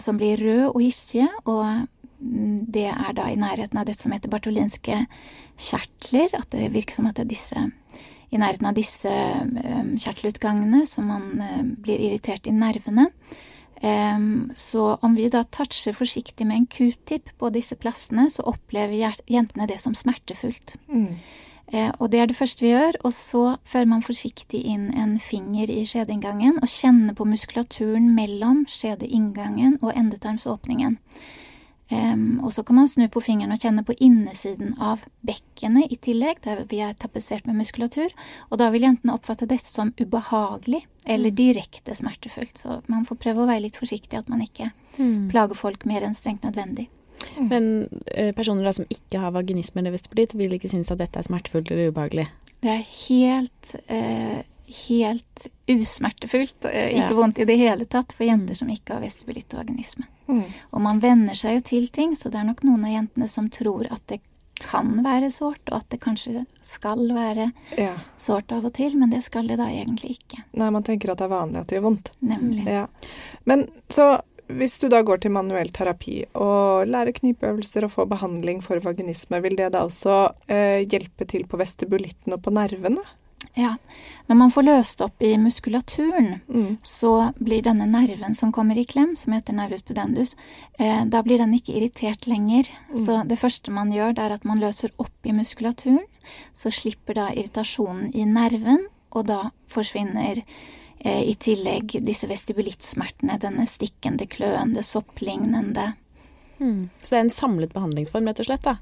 som 0.00 0.18
blir 0.20 0.40
røde 0.40 0.70
og 0.70 0.80
hissige. 0.82 1.28
og 1.44 1.86
det 2.74 2.86
er 2.88 3.12
da 3.16 3.28
i 3.28 3.36
nærheten 3.36 3.78
av 3.80 3.86
dette 3.88 4.04
som 4.06 4.12
heter 4.14 4.32
bartolinske 4.32 5.02
kjertler. 5.60 6.32
At 6.38 6.52
det 6.54 6.72
virker 6.72 6.96
som 6.96 7.08
at 7.10 7.18
det 7.18 7.26
er 7.26 7.32
disse 7.32 7.64
i 8.34 8.40
nærheten 8.40 8.66
av 8.66 8.76
disse 8.76 9.10
kjertelutgangene 10.02 10.84
som 10.90 11.10
man 11.10 11.74
blir 11.84 12.00
irritert 12.00 12.48
i 12.48 12.54
nervene. 12.54 13.10
Så 14.56 14.84
om 15.04 15.16
vi 15.18 15.28
da 15.32 15.44
toucher 15.44 15.96
forsiktig 15.96 16.46
med 16.48 16.62
en 16.62 16.68
q-tip 16.70 17.30
på 17.38 17.50
disse 17.54 17.76
plassene, 17.76 18.30
så 18.32 18.46
opplever 18.48 19.12
jentene 19.30 19.68
det 19.68 19.80
som 19.82 19.96
smertefullt. 19.98 20.78
Mm. 20.88 21.18
Uh, 21.72 21.90
og 21.98 22.10
det 22.12 22.20
er 22.20 22.28
det 22.30 22.36
første 22.36 22.64
vi 22.64 22.72
gjør. 22.72 22.98
Og 23.04 23.14
så 23.16 23.44
fører 23.64 23.88
man 23.90 24.04
forsiktig 24.04 24.64
inn 24.68 24.90
en 24.98 25.16
finger 25.22 25.70
i 25.72 25.84
skjedeinngangen 25.88 26.60
og 26.60 26.70
kjenner 26.70 27.16
på 27.16 27.28
muskulaturen 27.28 28.12
mellom 28.16 28.64
skjedeinngangen 28.70 29.80
og 29.82 29.94
endetarmsåpningen. 29.96 30.98
Um, 31.92 32.40
og 32.40 32.52
så 32.56 32.62
kan 32.64 32.78
man 32.78 32.88
snu 32.88 33.04
på 33.12 33.20
fingeren 33.20 33.52
og 33.52 33.60
kjenne 33.60 33.82
på 33.84 33.92
innesiden 34.00 34.72
av 34.80 35.02
bekkenet 35.26 35.92
i 35.92 35.98
tillegg, 36.00 36.40
der 36.46 36.62
vi 36.70 36.80
er 36.80 36.96
tapetsert 36.96 37.44
med 37.46 37.58
muskulatur. 37.60 38.08
Og 38.48 38.58
da 38.60 38.70
vil 38.72 38.86
jentene 38.86 39.12
oppfatte 39.12 39.48
dette 39.50 39.68
som 39.68 39.92
ubehagelig 40.00 40.86
eller 41.04 41.34
mm. 41.34 41.36
direkte 41.36 41.94
smertefullt. 41.94 42.56
Så 42.58 42.80
man 42.88 43.04
får 43.04 43.20
prøve 43.20 43.44
å 43.44 43.50
være 43.50 43.66
litt 43.66 43.76
forsiktig, 43.76 44.16
at 44.16 44.32
man 44.32 44.42
ikke 44.46 44.70
mm. 44.96 45.28
plager 45.32 45.60
folk 45.60 45.84
mer 45.88 46.06
enn 46.06 46.16
strengt 46.16 46.46
nødvendig. 46.48 46.88
Mm. 47.36 47.46
Men 47.50 47.68
eh, 48.06 48.32
personer 48.36 48.66
da 48.66 48.72
som 48.76 48.88
ikke 48.90 49.20
har 49.22 49.34
vaginisme 49.34 49.80
eller 49.80 49.94
vestibulitt, 49.94 50.34
vil 50.38 50.56
ikke 50.56 50.72
synes 50.72 50.92
at 50.92 51.00
dette 51.02 51.20
er 51.20 51.26
smertefullt 51.26 51.70
eller 51.70 51.92
ubehagelig? 51.92 52.26
Det 52.64 52.72
er 52.72 52.84
helt 53.04 53.74
eh, 53.92 54.42
helt 54.88 55.46
usmertefullt, 55.66 56.64
Eh, 56.64 56.88
ikke 56.88 57.08
ja. 57.08 57.14
vondt 57.14 57.38
i 57.38 57.44
det 57.44 57.56
hele 57.56 57.84
tatt, 57.84 58.12
for 58.12 58.26
jenter 58.26 58.54
mm. 58.54 58.56
som 58.56 58.70
ikke 58.70 58.96
har 58.96 59.02
vestibulitt 59.04 59.54
og 59.54 59.60
vaginisme. 59.60 60.06
Mm. 60.26 60.44
Og 60.70 60.80
man 60.80 61.00
venner 61.00 61.36
seg 61.38 61.58
jo 61.58 61.64
til 61.68 61.88
ting, 61.88 62.14
så 62.16 62.32
det 62.32 62.40
er 62.40 62.48
nok 62.48 62.64
noen 62.64 62.86
av 62.88 62.94
jentene 62.94 63.28
som 63.28 63.50
tror 63.52 63.88
at 63.92 64.02
det 64.08 64.20
kan 64.60 64.92
være 65.04 65.30
sårt, 65.34 65.62
og 65.70 65.80
at 65.82 65.88
det 65.90 66.00
kanskje 66.00 66.44
skal 66.62 67.02
være 67.12 67.50
ja. 67.76 67.96
sårt 68.18 68.52
av 68.54 68.64
og 68.64 68.72
til, 68.76 68.94
men 68.96 69.10
det 69.12 69.24
skal 69.26 69.48
det 69.50 69.58
da 69.60 69.66
egentlig 69.68 70.14
ikke. 70.16 70.44
Nei, 70.54 70.70
man 70.72 70.86
tenker 70.86 71.12
at 71.12 71.20
det 71.20 71.26
er 71.26 71.34
vanlig 71.34 71.60
at 71.60 71.68
det 71.68 71.78
gjør 71.78 71.88
vondt. 71.88 72.12
Nemlig. 72.24 72.64
Ja. 72.70 72.86
Men 73.44 73.66
så 73.90 74.14
hvis 74.52 74.76
du 74.82 74.88
da 74.92 75.00
går 75.06 75.22
til 75.24 75.32
manuell 75.32 75.70
terapi 75.72 76.20
og 76.36 76.88
lærer 76.90 77.16
knipeøvelser 77.16 77.86
og 77.86 77.94
får 77.94 78.08
behandling 78.12 78.62
for 78.64 78.80
vaginisme, 78.84 79.40
vil 79.44 79.56
det 79.56 79.72
da 79.72 79.84
også 79.86 80.16
eh, 80.52 80.84
hjelpe 80.84 81.26
til 81.30 81.46
på 81.48 81.60
vestibulitten 81.60 82.36
og 82.36 82.42
på 82.44 82.52
nervene? 82.54 83.02
Ja. 83.54 83.76
Når 84.26 84.38
man 84.40 84.52
får 84.52 84.66
løst 84.66 85.02
opp 85.04 85.22
i 85.22 85.34
muskulaturen, 85.38 86.40
mm. 86.48 86.76
så 86.82 87.30
blir 87.38 87.62
denne 87.64 87.86
nerven 87.88 88.34
som 88.34 88.52
kommer 88.52 88.78
i 88.80 88.86
klem, 88.88 89.14
som 89.20 89.36
heter 89.36 89.56
nervus 89.56 89.84
pudendus, 89.86 90.34
eh, 90.78 91.04
da 91.06 91.22
blir 91.22 91.40
den 91.42 91.54
ikke 91.56 91.76
irritert 91.76 92.26
lenger. 92.26 92.70
Mm. 92.90 92.96
Så 93.04 93.20
det 93.28 93.38
første 93.40 93.72
man 93.74 93.92
gjør, 93.94 94.16
det 94.16 94.24
er 94.24 94.36
at 94.38 94.48
man 94.48 94.62
løser 94.62 94.94
opp 94.98 95.28
i 95.28 95.36
muskulaturen. 95.36 96.02
Så 96.56 96.72
slipper 96.72 97.20
da 97.20 97.28
irritasjonen 97.32 98.10
i 98.16 98.24
nerven, 98.28 98.88
og 99.14 99.28
da 99.28 99.40
forsvinner 99.70 100.40
eh, 100.40 100.56
i 101.04 101.34
tillegg 101.36 101.98
disse 102.04 102.28
vestibulittsmertene, 102.30 103.36
denne 103.42 103.66
stikkende, 103.68 104.24
kløende, 104.30 104.82
sopplignende 104.82 105.90
mm. 106.56 106.88
Så 107.02 107.14
det 107.14 107.18
er 107.18 107.24
en 107.26 107.34
samlet 107.34 107.74
behandlingsform, 107.74 108.30
rett 108.30 108.40
og 108.40 108.48
slett? 108.48 108.64
da? 108.64 108.78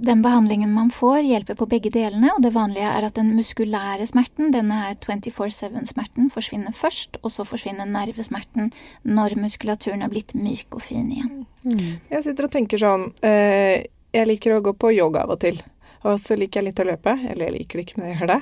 Den 0.00 0.22
behandlingen 0.22 0.70
man 0.72 0.88
får, 0.94 1.18
hjelper 1.28 1.56
på 1.58 1.66
begge 1.68 1.90
delene, 1.92 2.30
og 2.32 2.40
det 2.44 2.54
vanlige 2.54 2.88
er 2.88 3.04
at 3.04 3.18
den 3.18 3.34
muskulære 3.36 4.06
smerten, 4.08 4.52
denne 4.54 4.78
24-7-smerten, 5.02 6.30
forsvinner 6.32 6.72
først, 6.76 7.18
og 7.20 7.34
så 7.34 7.44
forsvinner 7.44 7.88
nervesmerten 7.90 8.70
når 9.04 9.36
muskulaturen 9.42 10.06
er 10.06 10.12
blitt 10.12 10.32
myk 10.38 10.78
og 10.78 10.86
fin 10.86 11.10
igjen. 11.12 11.42
Mm. 11.66 11.98
Jeg 12.14 12.24
sitter 12.24 12.48
og 12.48 12.54
tenker 12.54 12.80
sånn 12.80 13.10
eh, 13.26 13.84
Jeg 14.14 14.28
liker 14.30 14.54
å 14.56 14.62
gå 14.64 14.72
på 14.80 14.94
yoga 14.96 15.26
av 15.26 15.34
og 15.34 15.42
til. 15.42 15.60
Og 16.06 16.16
så 16.20 16.36
liker 16.38 16.60
jeg 16.60 16.70
litt 16.70 16.80
å 16.82 16.88
løpe. 16.88 17.16
Eller 17.28 17.48
jeg 17.48 17.56
liker 17.58 17.80
det 17.80 17.84
ikke, 17.86 17.98
men 18.00 18.10
jeg 18.10 18.18
gjør 18.20 18.32
det. 18.32 18.40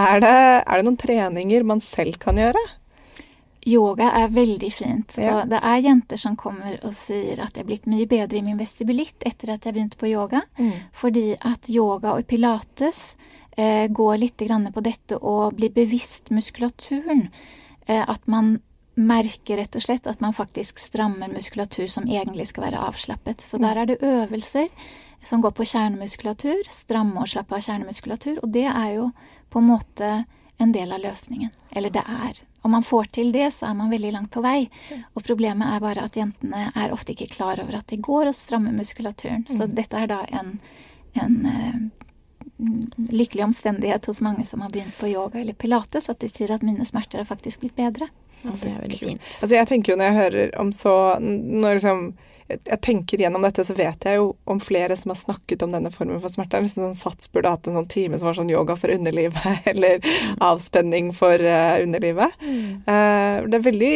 Er 0.00 0.24
det, 0.24 0.38
er 0.62 0.80
det 0.80 0.86
noen 0.86 1.00
treninger 1.00 1.68
man 1.68 1.84
selv 1.84 2.18
kan 2.22 2.40
gjøre? 2.40 2.62
Yoga 3.64 4.10
er 4.20 4.32
veldig 4.32 4.70
fint. 4.72 5.16
Ja. 5.20 5.38
Og 5.38 5.52
det 5.52 5.60
er 5.64 5.84
jenter 5.84 6.20
som 6.20 6.36
kommer 6.36 6.76
og 6.84 6.92
sier 6.96 7.40
at 7.40 7.56
jeg 7.56 7.64
er 7.64 7.68
blitt 7.70 7.88
mye 7.88 8.08
bedre 8.08 8.40
i 8.40 8.44
min 8.44 8.60
vestibulitt 8.60 9.24
etter 9.24 9.54
at 9.54 9.64
jeg 9.64 9.76
begynte 9.76 10.00
på 10.00 10.10
yoga. 10.12 10.42
Mm. 10.60 10.74
Fordi 10.96 11.30
at 11.40 11.70
yoga 11.72 12.12
og 12.18 12.28
pilates 12.28 13.14
eh, 13.56 13.88
går 13.88 14.20
litt 14.20 14.44
på 14.44 14.84
dette 14.84 15.16
å 15.16 15.50
bli 15.56 15.70
bevisst 15.72 16.30
muskulaturen. 16.30 17.30
Eh, 17.86 18.04
at 18.04 18.26
man 18.26 18.58
merker 18.94 19.58
rett 19.58 19.74
og 19.74 19.82
slett 19.82 20.06
at 20.06 20.20
man 20.22 20.36
faktisk 20.36 20.78
strammer 20.78 21.32
muskulatur 21.32 21.88
som 21.90 22.06
egentlig 22.06 22.46
skal 22.52 22.68
være 22.68 22.84
avslappet. 22.84 23.40
Så 23.40 23.58
der 23.58 23.80
er 23.80 23.86
det 23.90 24.02
øvelser 24.04 24.68
som 25.24 25.42
går 25.44 25.54
på 25.56 25.66
kjernemuskulatur, 25.68 26.64
stramme 26.70 27.22
og 27.22 27.30
slappe 27.30 27.56
av 27.56 27.64
kjernemuskulatur, 27.64 28.38
og 28.42 28.50
det 28.54 28.66
er 28.70 28.90
jo 28.98 29.10
på 29.52 29.62
en 29.62 29.70
måte 29.70 30.10
en 30.62 30.72
del 30.72 30.92
av 30.92 31.00
løsningen. 31.02 31.50
Eller 31.70 31.90
det 31.90 32.02
er. 32.06 32.40
Om 32.64 32.70
man 32.70 32.86
får 32.86 33.04
til 33.04 33.32
det, 33.32 33.50
så 33.54 33.66
er 33.66 33.74
man 33.74 33.90
veldig 33.90 34.12
langt 34.14 34.30
på 34.32 34.40
vei. 34.44 34.68
Og 35.14 35.24
problemet 35.26 35.68
er 35.68 35.82
bare 35.84 36.06
at 36.06 36.16
jentene 36.16 36.70
er 36.72 36.94
ofte 36.94 37.12
ikke 37.12 37.32
klar 37.34 37.60
over 37.60 37.80
at 37.80 37.90
de 37.90 37.98
går 38.00 38.30
og 38.30 38.36
strammer 38.38 38.72
muskulaturen. 38.72 39.44
Så 39.50 39.66
mm. 39.66 39.74
dette 39.76 40.00
er 40.00 40.10
da 40.12 40.20
en, 40.38 40.54
en 41.20 41.36
uh, 41.44 42.04
lykkelig 43.10 43.44
omstendighet 43.50 44.06
hos 44.06 44.22
mange 44.24 44.46
som 44.46 44.62
har 44.64 44.72
begynt 44.72 44.96
på 45.00 45.10
yoga 45.10 45.40
eller 45.40 45.58
pilates, 45.58 46.08
at 46.08 46.22
de 46.22 46.30
sier 46.30 46.54
at 46.54 46.64
mine 46.64 46.86
smerter 46.86 47.20
har 47.20 47.28
faktisk 47.28 47.64
blitt 47.64 47.76
bedre. 47.76 48.08
Altså, 48.44 48.68
det 48.68 48.74
er 48.74 48.80
veldig 48.86 49.00
fint. 49.00 49.28
Altså, 49.40 49.54
jeg 49.56 49.68
tenker 49.70 49.92
jo 49.92 49.98
når 49.98 50.10
jeg 50.10 50.20
hører 50.20 50.56
om 50.60 50.70
så 50.76 50.94
Når 51.20 51.78
liksom 51.78 52.02
jeg 52.48 52.80
tenker 52.84 53.22
gjennom 53.24 53.44
dette, 53.44 53.64
så 53.64 53.74
vet 53.76 54.04
jeg 54.04 54.18
jo 54.18 54.26
om 54.50 54.58
flere 54.60 54.96
som 55.00 55.14
har 55.14 55.18
snakket 55.20 55.62
om 55.64 55.72
denne 55.72 55.92
formen 55.92 56.20
for 56.20 56.32
smerte. 56.32 56.60
Liksom 56.60 56.90
sånn 56.90 56.98
Sats 56.98 57.30
burde 57.32 57.52
hatt 57.54 57.68
en 57.70 57.78
sånn 57.78 57.88
time 57.90 58.20
som 58.20 58.28
var 58.28 58.36
sånn 58.36 58.52
yoga 58.52 58.76
for 58.76 58.92
underlivet, 58.92 59.64
eller 59.72 60.04
avspenning 60.44 61.12
for 61.16 61.40
uh, 61.40 61.80
underlivet. 61.80 62.36
Mm. 62.44 62.84
Uh, 62.84 63.48
det 63.48 63.58
er 63.58 63.66
veldig 63.70 63.94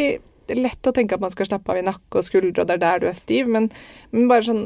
det 0.49 0.57
er 0.57 0.63
lett 0.65 0.89
å 0.89 0.93
tenke 0.97 1.17
at 1.17 1.23
man 1.23 1.33
skal 1.33 1.47
slappe 1.51 1.73
av 1.73 1.79
i 1.81 1.85
nakke 1.85 2.21
og 2.21 2.25
skuldre, 2.25 2.63
og 2.63 2.69
det 2.69 2.79
er 2.79 2.83
der 2.83 3.03
du 3.03 3.07
er 3.11 3.17
stiv, 3.17 3.51
men, 3.53 3.69
men 4.15 4.29
bare 4.31 4.47
sånn 4.47 4.63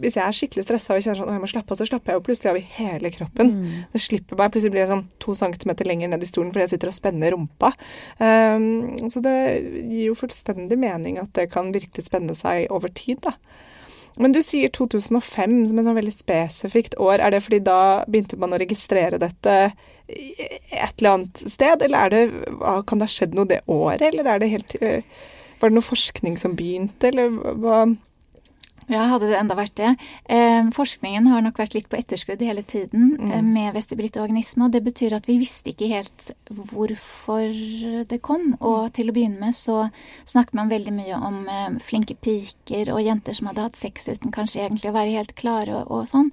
Hvis 0.00 0.16
jeg 0.16 0.24
er 0.24 0.36
skikkelig 0.38 0.64
stressa 0.64 0.96
og 0.96 1.04
kjenner 1.04 1.20
sånn 1.20 1.34
jeg 1.34 1.42
må 1.42 1.50
slappe 1.50 1.74
av, 1.74 1.80
så 1.80 1.88
slapper 1.88 2.14
jeg 2.14 2.20
jo 2.20 2.24
plutselig 2.28 2.52
av 2.52 2.58
i 2.60 2.64
hele 2.78 3.12
kroppen. 3.12 3.52
Mm. 3.52 3.76
Det 3.92 4.02
slipper 4.02 4.40
meg. 4.40 4.52
Plutselig 4.54 4.72
blir 4.74 4.84
jeg 4.84 4.92
sånn 4.92 5.04
to 5.22 5.36
centimeter 5.36 5.88
lenger 5.88 6.12
ned 6.12 6.24
i 6.24 6.30
stolen 6.30 6.52
fordi 6.54 6.64
jeg 6.64 6.74
sitter 6.74 6.92
og 6.92 6.96
spenner 6.96 7.36
rumpa. 7.36 7.72
Um, 8.18 9.10
så 9.12 9.22
det 9.24 9.36
gir 9.82 10.08
jo 10.08 10.18
fullstendig 10.18 10.80
mening 10.80 11.20
at 11.20 11.32
det 11.36 11.50
kan 11.52 11.72
virkelig 11.74 12.08
spenne 12.08 12.36
seg 12.38 12.72
over 12.72 12.92
tid, 12.96 13.20
da. 13.26 13.36
Men 14.16 14.32
du 14.32 14.40
sier 14.44 14.72
2005 14.72 15.56
som 15.68 15.78
et 15.78 15.86
sånn 15.86 15.98
veldig 15.98 16.14
spesifikt 16.14 16.96
år. 17.02 17.20
Er 17.20 17.34
det 17.34 17.42
fordi 17.44 17.60
da 17.66 17.80
begynte 18.08 18.38
man 18.40 18.56
å 18.56 18.60
registrere 18.62 19.20
dette 19.20 19.56
et 20.06 21.00
eller 21.00 21.10
annet 21.10 21.42
sted, 21.50 21.82
eller 21.82 22.12
det, 22.12 22.22
kan 22.86 23.00
det 23.00 23.08
ha 23.08 23.12
skjedd 23.12 23.34
noe 23.34 23.48
det 23.50 23.64
året, 23.66 24.04
eller 24.06 24.28
er 24.30 24.42
det 24.42 24.52
helt 24.52 24.76
eh, 24.80 25.02
Var 25.56 25.72
det 25.72 25.78
noe 25.78 25.86
forskning 25.86 26.36
som 26.38 26.52
begynte, 26.56 27.08
eller 27.08 27.32
hva 27.32 27.78
ja, 28.92 29.02
hadde 29.10 29.30
det 29.30 29.38
enda 29.38 29.56
vært 29.58 29.74
det. 29.80 29.92
Eh, 30.30 30.68
forskningen 30.74 31.26
har 31.30 31.42
nok 31.42 31.58
vært 31.58 31.74
litt 31.74 31.88
på 31.90 31.98
etterskudd 31.98 32.42
hele 32.44 32.62
tiden 32.66 33.16
mm. 33.18 33.32
eh, 33.32 33.42
med 33.42 33.74
vestibulittvaganisme, 33.74 34.68
og 34.68 34.76
det 34.76 34.82
betyr 34.86 35.16
at 35.16 35.26
vi 35.26 35.38
visste 35.40 35.72
ikke 35.72 35.90
helt 35.90 36.30
hvorfor 36.70 37.50
det 38.06 38.20
kom. 38.26 38.52
Og 38.60 38.86
mm. 38.86 38.94
til 38.98 39.10
å 39.10 39.16
begynne 39.16 39.42
med 39.42 39.56
så 39.58 39.88
snakket 40.28 40.58
man 40.58 40.72
veldig 40.72 40.94
mye 40.94 41.18
om 41.18 41.42
eh, 41.50 41.80
flinke 41.82 42.14
piker 42.14 42.94
og 42.94 43.02
jenter 43.02 43.36
som 43.36 43.50
hadde 43.50 43.66
hatt 43.66 43.80
sex 43.80 44.06
uten 44.12 44.34
kanskje 44.34 44.64
egentlig 44.64 44.92
å 44.92 44.96
være 44.98 45.18
helt 45.18 45.36
klare 45.38 45.80
og, 45.80 45.90
og 45.90 46.10
sånn. 46.10 46.30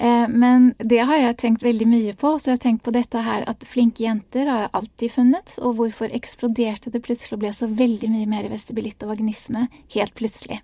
Eh, 0.00 0.28
men 0.28 0.74
det 0.78 1.00
har 1.02 1.18
jeg 1.18 1.36
tenkt 1.42 1.64
veldig 1.66 1.88
mye 1.90 2.14
på. 2.18 2.36
Så 2.38 2.52
jeg 2.52 2.58
har 2.58 2.64
tenkt 2.66 2.84
på 2.86 2.94
dette 2.94 3.22
her 3.24 3.46
at 3.50 3.66
flinke 3.66 4.04
jenter 4.04 4.46
har 4.46 4.64
jeg 4.64 4.74
alltid 4.80 5.14
funnet. 5.14 5.54
Og 5.58 5.78
hvorfor 5.80 6.14
eksploderte 6.14 6.92
det 6.94 7.02
plutselig 7.06 7.38
og 7.38 7.42
ble 7.42 7.52
så 7.56 7.70
veldig 7.70 8.10
mye 8.12 8.30
mer 8.30 8.48
vestibulitt 8.52 9.02
og 9.02 9.16
vagnisme 9.16 9.66
helt 9.94 10.14
plutselig. 10.18 10.60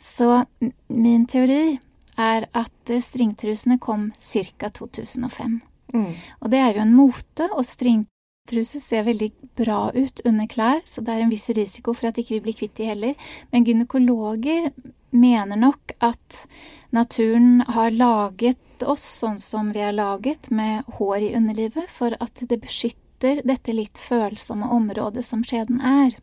Så 0.00 0.44
min 0.88 1.26
teori 1.28 1.78
er 2.20 2.46
at 2.56 2.92
eh, 2.92 3.04
stringtrusene 3.04 3.78
kom 3.82 4.10
ca. 4.16 4.70
2005. 4.80 5.60
Mm. 5.92 6.14
Og 6.40 6.50
det 6.52 6.62
er 6.62 6.72
jo 6.76 6.84
en 6.84 6.94
mote, 6.94 7.48
og 7.50 7.66
stringtruser 7.66 8.82
ser 8.82 9.04
veldig 9.08 9.30
bra 9.58 9.90
ut 9.90 10.22
under 10.24 10.46
klær, 10.50 10.84
så 10.86 11.02
det 11.02 11.14
er 11.14 11.24
en 11.24 11.32
viss 11.32 11.48
risiko 11.50 11.94
for 11.96 12.10
at 12.10 12.20
ikke 12.20 12.36
vi 12.36 12.44
blir 12.44 12.58
kvitt 12.60 12.76
de 12.78 12.86
heller. 12.86 13.30
Men 13.50 13.66
gynekologer 13.66 14.70
mener 15.10 15.58
nok 15.60 15.94
at 15.98 16.44
naturen 16.90 17.62
har 17.68 17.90
laget 17.94 18.82
oss 18.82 19.04
sånn 19.20 19.38
som 19.42 19.70
vi 19.74 19.82
er 19.84 19.94
laget, 19.96 20.50
med 20.50 20.88
hår 20.98 21.30
i 21.30 21.34
underlivet, 21.36 21.90
for 21.90 22.16
at 22.20 22.42
det 22.48 22.60
beskytter 22.62 23.42
dette 23.44 23.74
litt 23.76 24.00
følsomme 24.00 24.68
området 24.72 25.24
som 25.26 25.44
skjeden 25.44 25.82
er. 25.84 26.16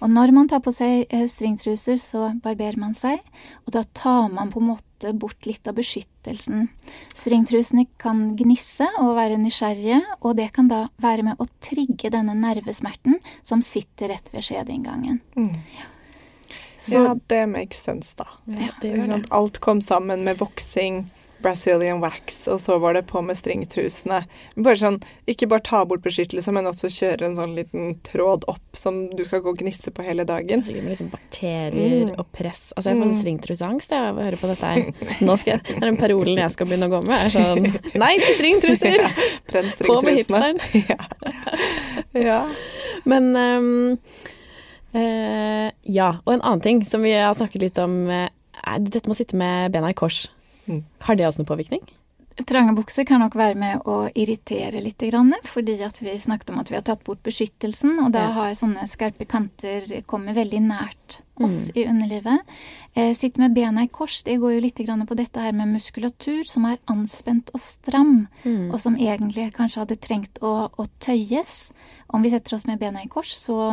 Og 0.00 0.08
når 0.08 0.32
man 0.32 0.48
tar 0.48 0.62
på 0.64 0.72
seg 0.72 1.04
eh, 1.12 1.26
stringtruser, 1.28 1.98
så 2.00 2.30
barberer 2.40 2.80
man 2.80 2.94
seg, 2.96 3.20
og 3.66 3.74
da 3.76 3.84
tar 3.84 4.30
man 4.32 4.52
på 4.52 4.62
en 4.62 4.70
måte 4.72 5.12
bort 5.12 5.44
litt 5.48 5.68
av 5.68 5.76
beskyttelsen. 5.76 6.68
Stringtrusene 7.12 7.86
kan 8.00 8.30
gnisse 8.38 8.88
og 9.02 9.14
være 9.18 9.36
nysgjerrige, 9.40 10.00
og 10.24 10.38
det 10.40 10.50
kan 10.56 10.72
da 10.72 10.86
være 11.00 11.28
med 11.28 11.40
å 11.40 11.48
trigge 11.60 12.12
denne 12.12 12.36
nervesmerten 12.40 13.20
som 13.44 13.64
sitter 13.64 14.14
rett 14.14 14.32
ved 14.32 14.48
skjedeinngangen. 14.48 15.20
Mm. 15.36 15.52
Så, 16.80 16.96
ja, 16.96 17.16
det 17.26 17.46
makes 17.46 17.82
sense, 17.84 18.14
da. 18.16 18.28
Ja, 18.46 19.20
Alt 19.30 19.58
kom 19.58 19.80
sammen 19.84 20.24
med 20.24 20.38
voksing, 20.40 21.10
Brazilian 21.42 22.00
wax, 22.00 22.48
og 22.48 22.60
så 22.60 22.78
var 22.78 22.94
det 22.94 23.02
på 23.02 23.20
med 23.22 23.36
stringtrusene. 23.36 24.22
Bare 24.60 24.76
sånn, 24.76 24.98
Ikke 25.28 25.48
bare 25.48 25.64
ta 25.64 25.82
bort 25.88 26.02
beskyttelse, 26.04 26.52
men 26.52 26.68
også 26.68 26.90
kjøre 26.92 27.28
en 27.28 27.36
sånn 27.38 27.54
liten 27.56 27.94
tråd 28.06 28.44
opp 28.50 28.76
som 28.76 29.02
du 29.16 29.22
skal 29.24 29.42
gå 29.44 29.54
og 29.54 29.60
gnisse 29.60 29.92
på 29.92 30.04
hele 30.04 30.26
dagen. 30.28 30.64
Sikkert 30.64 30.84
med 30.84 30.94
liksom 30.94 31.12
bakterier 31.12 32.10
mm. 32.10 32.14
og 32.20 32.32
press. 32.36 32.70
Altså, 32.76 32.92
jeg 32.92 33.00
får 33.00 33.10
mm. 33.12 33.16
stringtruseangst 33.20 33.94
av 33.96 34.20
å 34.20 34.26
høre 34.26 34.40
på 34.40 34.50
dette 34.52 34.72
her. 34.72 35.06
Nå 35.28 35.36
skal 35.40 35.56
jeg, 35.56 35.64
det 35.70 35.78
er 35.78 35.86
den 35.88 36.00
parolen 36.00 36.42
jeg 36.42 36.56
skal 36.56 36.70
begynne 36.70 36.90
å 36.90 36.94
gå 36.96 37.02
med, 37.08 37.16
er 37.16 37.34
sånn 37.36 38.00
Nei 38.00 38.12
til 38.24 38.36
stringtruser! 38.40 38.98
Ja, 39.50 39.62
på 39.84 39.96
med 40.04 40.20
hipsteren. 40.20 40.60
Ja. 40.90 40.98
ja. 42.20 42.40
Men 43.08 43.32
um, 43.36 43.98
Uh, 44.94 45.70
ja. 45.86 46.10
Og 46.24 46.34
en 46.34 46.42
annen 46.42 46.64
ting 46.64 46.84
som 46.86 47.04
vi 47.06 47.14
har 47.14 47.34
snakket 47.36 47.68
litt 47.68 47.80
om, 47.82 48.02
uh, 48.10 48.26
er 48.60 48.84
dette 48.84 49.06
med 49.06 49.16
å 49.16 49.20
sitte 49.20 49.38
med 49.38 49.72
bena 49.74 49.92
i 49.92 49.98
kors. 49.98 50.24
Mm. 50.66 50.84
Har 51.06 51.18
det 51.18 51.28
også 51.28 51.42
noen 51.42 51.52
påvirkning? 51.52 51.86
Trange 52.46 52.72
bukser 52.72 53.04
kan 53.04 53.20
nok 53.20 53.34
være 53.36 53.56
med 53.58 53.88
å 53.90 54.06
irritere 54.16 54.80
litt, 54.80 55.02
fordi 55.50 55.74
at 55.84 55.98
vi 56.00 56.14
snakket 56.16 56.52
om 56.52 56.60
at 56.62 56.70
vi 56.70 56.76
har 56.78 56.84
tatt 56.86 57.02
bort 57.04 57.22
beskyttelsen, 57.26 57.98
og 58.00 58.12
da 58.14 58.30
har 58.36 58.54
sånne 58.56 58.86
skarpe 58.88 59.26
kanter 59.28 59.84
kommet 60.08 60.38
veldig 60.38 60.60
nært 60.64 61.18
oss 61.40 61.68
mm. 61.68 61.74
i 61.74 61.84
underlivet. 61.90 62.54
Eh, 62.94 63.12
sitte 63.16 63.42
med 63.42 63.54
bena 63.56 63.84
i 63.84 63.90
kors, 63.92 64.22
det 64.24 64.38
går 64.40 64.54
jo 64.54 64.62
litt 64.64 64.80
på 64.80 65.18
dette 65.18 65.40
her 65.40 65.52
med 65.52 65.74
muskulatur 65.74 66.44
som 66.48 66.64
er 66.70 66.80
anspent 66.86 67.50
og 67.52 67.60
stram, 67.60 68.26
mm. 68.44 68.70
og 68.70 68.80
som 68.80 68.96
egentlig 68.96 69.50
kanskje 69.56 69.84
hadde 69.84 70.00
trengt 70.00 70.40
å, 70.40 70.70
å 70.70 70.86
tøyes. 71.00 71.72
Om 72.10 72.24
vi 72.24 72.32
setter 72.32 72.56
oss 72.56 72.66
med 72.66 72.80
bena 72.80 73.04
i 73.04 73.10
kors, 73.10 73.34
så 73.38 73.70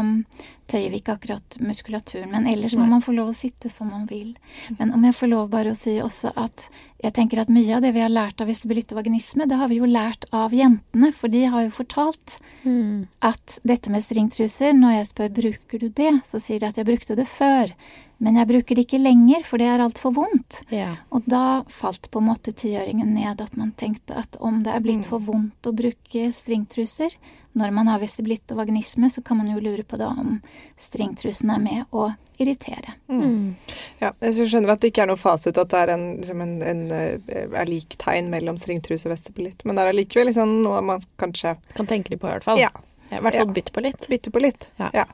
tøyer 0.70 0.92
vi 0.94 1.02
ikke 1.02 1.16
akkurat 1.18 1.58
muskulaturen. 1.64 2.30
Men 2.34 2.48
ellers 2.50 2.76
må 2.78 2.88
man 2.90 3.04
få 3.04 3.16
lov 3.16 3.32
å 3.32 3.38
sitte 3.38 3.72
som 3.74 3.92
man 3.94 4.06
vil. 4.10 4.36
Men 4.80 4.94
om 4.96 5.04
jeg 5.08 5.16
får 5.18 5.32
lov 5.32 5.50
bare 5.54 5.74
å 5.74 5.78
si 5.78 5.98
også 6.04 6.34
at 6.36 6.68
jeg 7.04 7.14
tenker 7.14 7.42
at 7.42 7.52
mye 7.54 7.76
av 7.78 7.84
det 7.86 7.94
vi 7.94 8.02
har 8.02 8.10
lært 8.12 8.42
av 8.42 8.50
vestibulitt 8.50 8.92
og 8.94 9.02
vaginisme, 9.02 9.46
det 9.46 9.60
har 9.60 9.70
vi 9.70 9.78
jo 9.78 9.90
lært 9.90 10.26
av 10.34 10.56
jentene, 10.56 11.12
for 11.14 11.30
de 11.30 11.44
har 11.46 11.68
jo 11.68 11.76
fortalt 11.76 12.40
mm. 12.64 13.06
at 13.28 13.60
dette 13.68 13.94
med 13.94 14.06
stringtruser, 14.06 14.74
når 14.74 14.96
jeg 14.96 15.10
spør 15.12 15.32
bruker 15.42 15.86
du 15.86 15.88
det, 15.94 16.12
så 16.26 16.42
sier 16.42 16.64
de 16.64 16.72
at 16.72 16.82
jeg 16.82 16.90
brukte 16.90 17.18
det 17.18 17.28
før. 17.30 17.74
Men 18.18 18.40
jeg 18.40 18.50
bruker 18.50 18.78
det 18.78 18.88
ikke 18.88 19.02
lenger, 19.02 19.44
for 19.46 19.62
det 19.62 19.68
er 19.70 19.84
altfor 19.84 20.16
vondt. 20.16 20.64
Ja. 20.74 20.96
Og 21.14 21.28
da 21.30 21.62
falt 21.70 22.10
på 22.10 22.22
en 22.22 22.32
måte 22.32 22.54
tiåringen 22.58 23.14
ned, 23.14 23.44
at 23.44 23.54
man 23.60 23.76
tenkte 23.78 24.18
at 24.18 24.40
om 24.42 24.64
det 24.66 24.74
er 24.74 24.82
blitt 24.82 25.06
mm. 25.06 25.10
for 25.12 25.22
vondt 25.22 25.70
å 25.70 25.76
bruke 25.78 26.32
stringtruser, 26.34 27.14
når 27.58 27.74
man 27.74 27.90
har 27.90 28.02
vestibulitt 28.02 28.52
og 28.54 28.62
vaginisme, 28.62 29.10
så 29.14 29.22
kan 29.26 29.40
man 29.40 29.50
jo 29.54 29.62
lure 29.62 29.86
på 29.86 29.98
da 30.02 30.12
om 30.14 30.38
stringtrusen 30.78 31.52
er 31.54 31.62
med 31.62 31.84
å 31.92 32.10
irritere. 32.38 32.94
Mm. 33.10 33.22
mm. 33.22 33.76
Ja, 34.00 34.12
jeg 34.22 34.50
skjønner 34.50 34.76
at 34.76 34.84
det 34.84 34.92
ikke 34.92 35.06
er 35.08 35.12
noe 35.12 35.20
fasit 35.20 35.58
at 35.58 35.72
det 35.74 35.84
er 35.84 35.94
en, 35.96 36.08
liksom 36.22 36.44
en, 36.46 36.58
en, 36.62 36.84
er 36.92 37.70
lik 37.70 37.98
tegn 38.02 38.30
mellom 38.34 38.60
stringtruse 38.62 39.10
og 39.10 39.16
vestibulitt, 39.16 39.66
men 39.66 39.78
det 39.78 39.84
er 39.86 39.94
allikevel 39.94 40.30
liksom 40.30 40.60
noe 40.66 40.84
man 40.86 41.06
kanskje 41.22 41.56
Kan 41.78 41.90
tenke 41.90 42.14
litt 42.14 42.22
på, 42.22 42.30
i 42.30 42.36
hvert 42.36 42.46
fall. 42.46 42.62
Ja. 42.62 42.74
I 43.08 43.22
hvert 43.24 43.40
fall 43.40 43.48
ja. 43.48 43.56
bytte 43.56 43.74
på 43.74 43.86
litt. 43.86 44.06
Bytte 44.12 44.34
på 44.36 44.44
litt, 44.44 44.70
ja. 44.82 44.92
ja. 44.94 45.08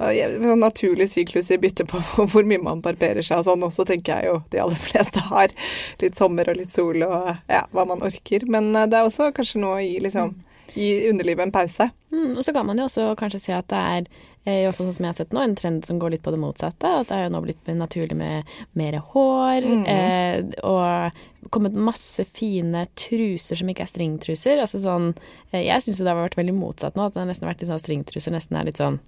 Sånn 0.00 0.62
naturlig 0.62 1.10
syklus 1.12 1.50
i 1.52 1.58
bytte 1.60 1.84
på 1.84 2.00
hvor 2.32 2.46
mye 2.48 2.62
man 2.64 2.80
barberer 2.84 3.22
seg 3.22 3.42
og 3.42 3.50
sånn 3.50 3.66
også, 3.68 3.84
tenker 3.88 4.16
jeg 4.16 4.32
jo 4.32 4.38
de 4.50 4.62
aller 4.64 4.84
fleste 4.88 5.22
har. 5.28 5.54
Litt 6.02 6.18
sommer 6.18 6.50
og 6.50 6.58
litt 6.58 6.74
sol 6.74 7.04
og 7.04 7.34
ja, 7.52 7.66
hva 7.70 7.86
man 7.86 8.02
orker. 8.06 8.48
Men 8.50 8.72
eh, 8.74 8.88
det 8.90 8.98
er 8.98 9.10
også 9.10 9.30
kanskje 9.36 9.62
noe 9.62 9.82
i 9.84 9.98
liksom 10.02 10.32
mm 10.32 10.46
gi 10.74 11.10
underlivet 11.10 11.46
en 11.46 11.52
pause. 11.52 11.88
Mm, 12.12 12.36
og 12.38 12.44
så 12.44 12.52
kan 12.52 12.66
man 12.66 12.78
jo 12.78 12.86
også 12.86 13.14
kanskje 13.18 13.40
si 13.40 13.54
at 13.54 13.68
det 13.70 13.78
er, 13.78 14.04
eh, 14.06 14.29
i 14.48 14.64
hvert 14.64 14.76
fall 14.78 14.88
sånn 14.88 14.96
som 14.96 15.04
jeg 15.04 15.12
har 15.12 15.18
sett 15.18 15.34
nå, 15.36 15.42
en 15.44 15.56
trend 15.58 15.84
som 15.84 15.98
går 16.00 16.14
litt 16.14 16.22
på 16.24 16.32
det 16.32 16.40
motsatte. 16.40 16.88
At 17.02 17.10
det 17.10 17.16
er 17.16 17.26
jo 17.26 17.34
nå 17.34 17.42
blitt 17.44 17.68
naturlig 17.76 18.16
med 18.16 18.48
mer 18.78 18.96
hår, 19.12 19.66
mm. 19.68 19.84
eh, 19.92 20.64
og 20.64 21.50
kommet 21.52 21.76
masse 21.76 22.24
fine 22.24 22.86
truser 22.98 23.60
som 23.60 23.68
ikke 23.70 23.84
er 23.84 23.92
stringtruser. 23.92 24.62
Altså 24.64 24.80
sånn 24.80 25.12
eh, 25.50 25.66
Jeg 25.66 25.84
syns 25.84 26.00
jo 26.00 26.06
det 26.06 26.14
har 26.14 26.22
vært 26.22 26.40
veldig 26.40 26.56
motsatt 26.56 26.96
nå, 26.96 27.08
at 27.08 27.16
det 27.16 27.24
har 27.24 27.28
nesten 27.28 27.48
vært 27.50 27.60
litt 27.60 27.72
sånn 27.72 27.82
stringtruser 27.84 28.34
nesten 28.34 28.56
er 28.56 28.68
litt 28.70 28.80
sånn 28.80 29.00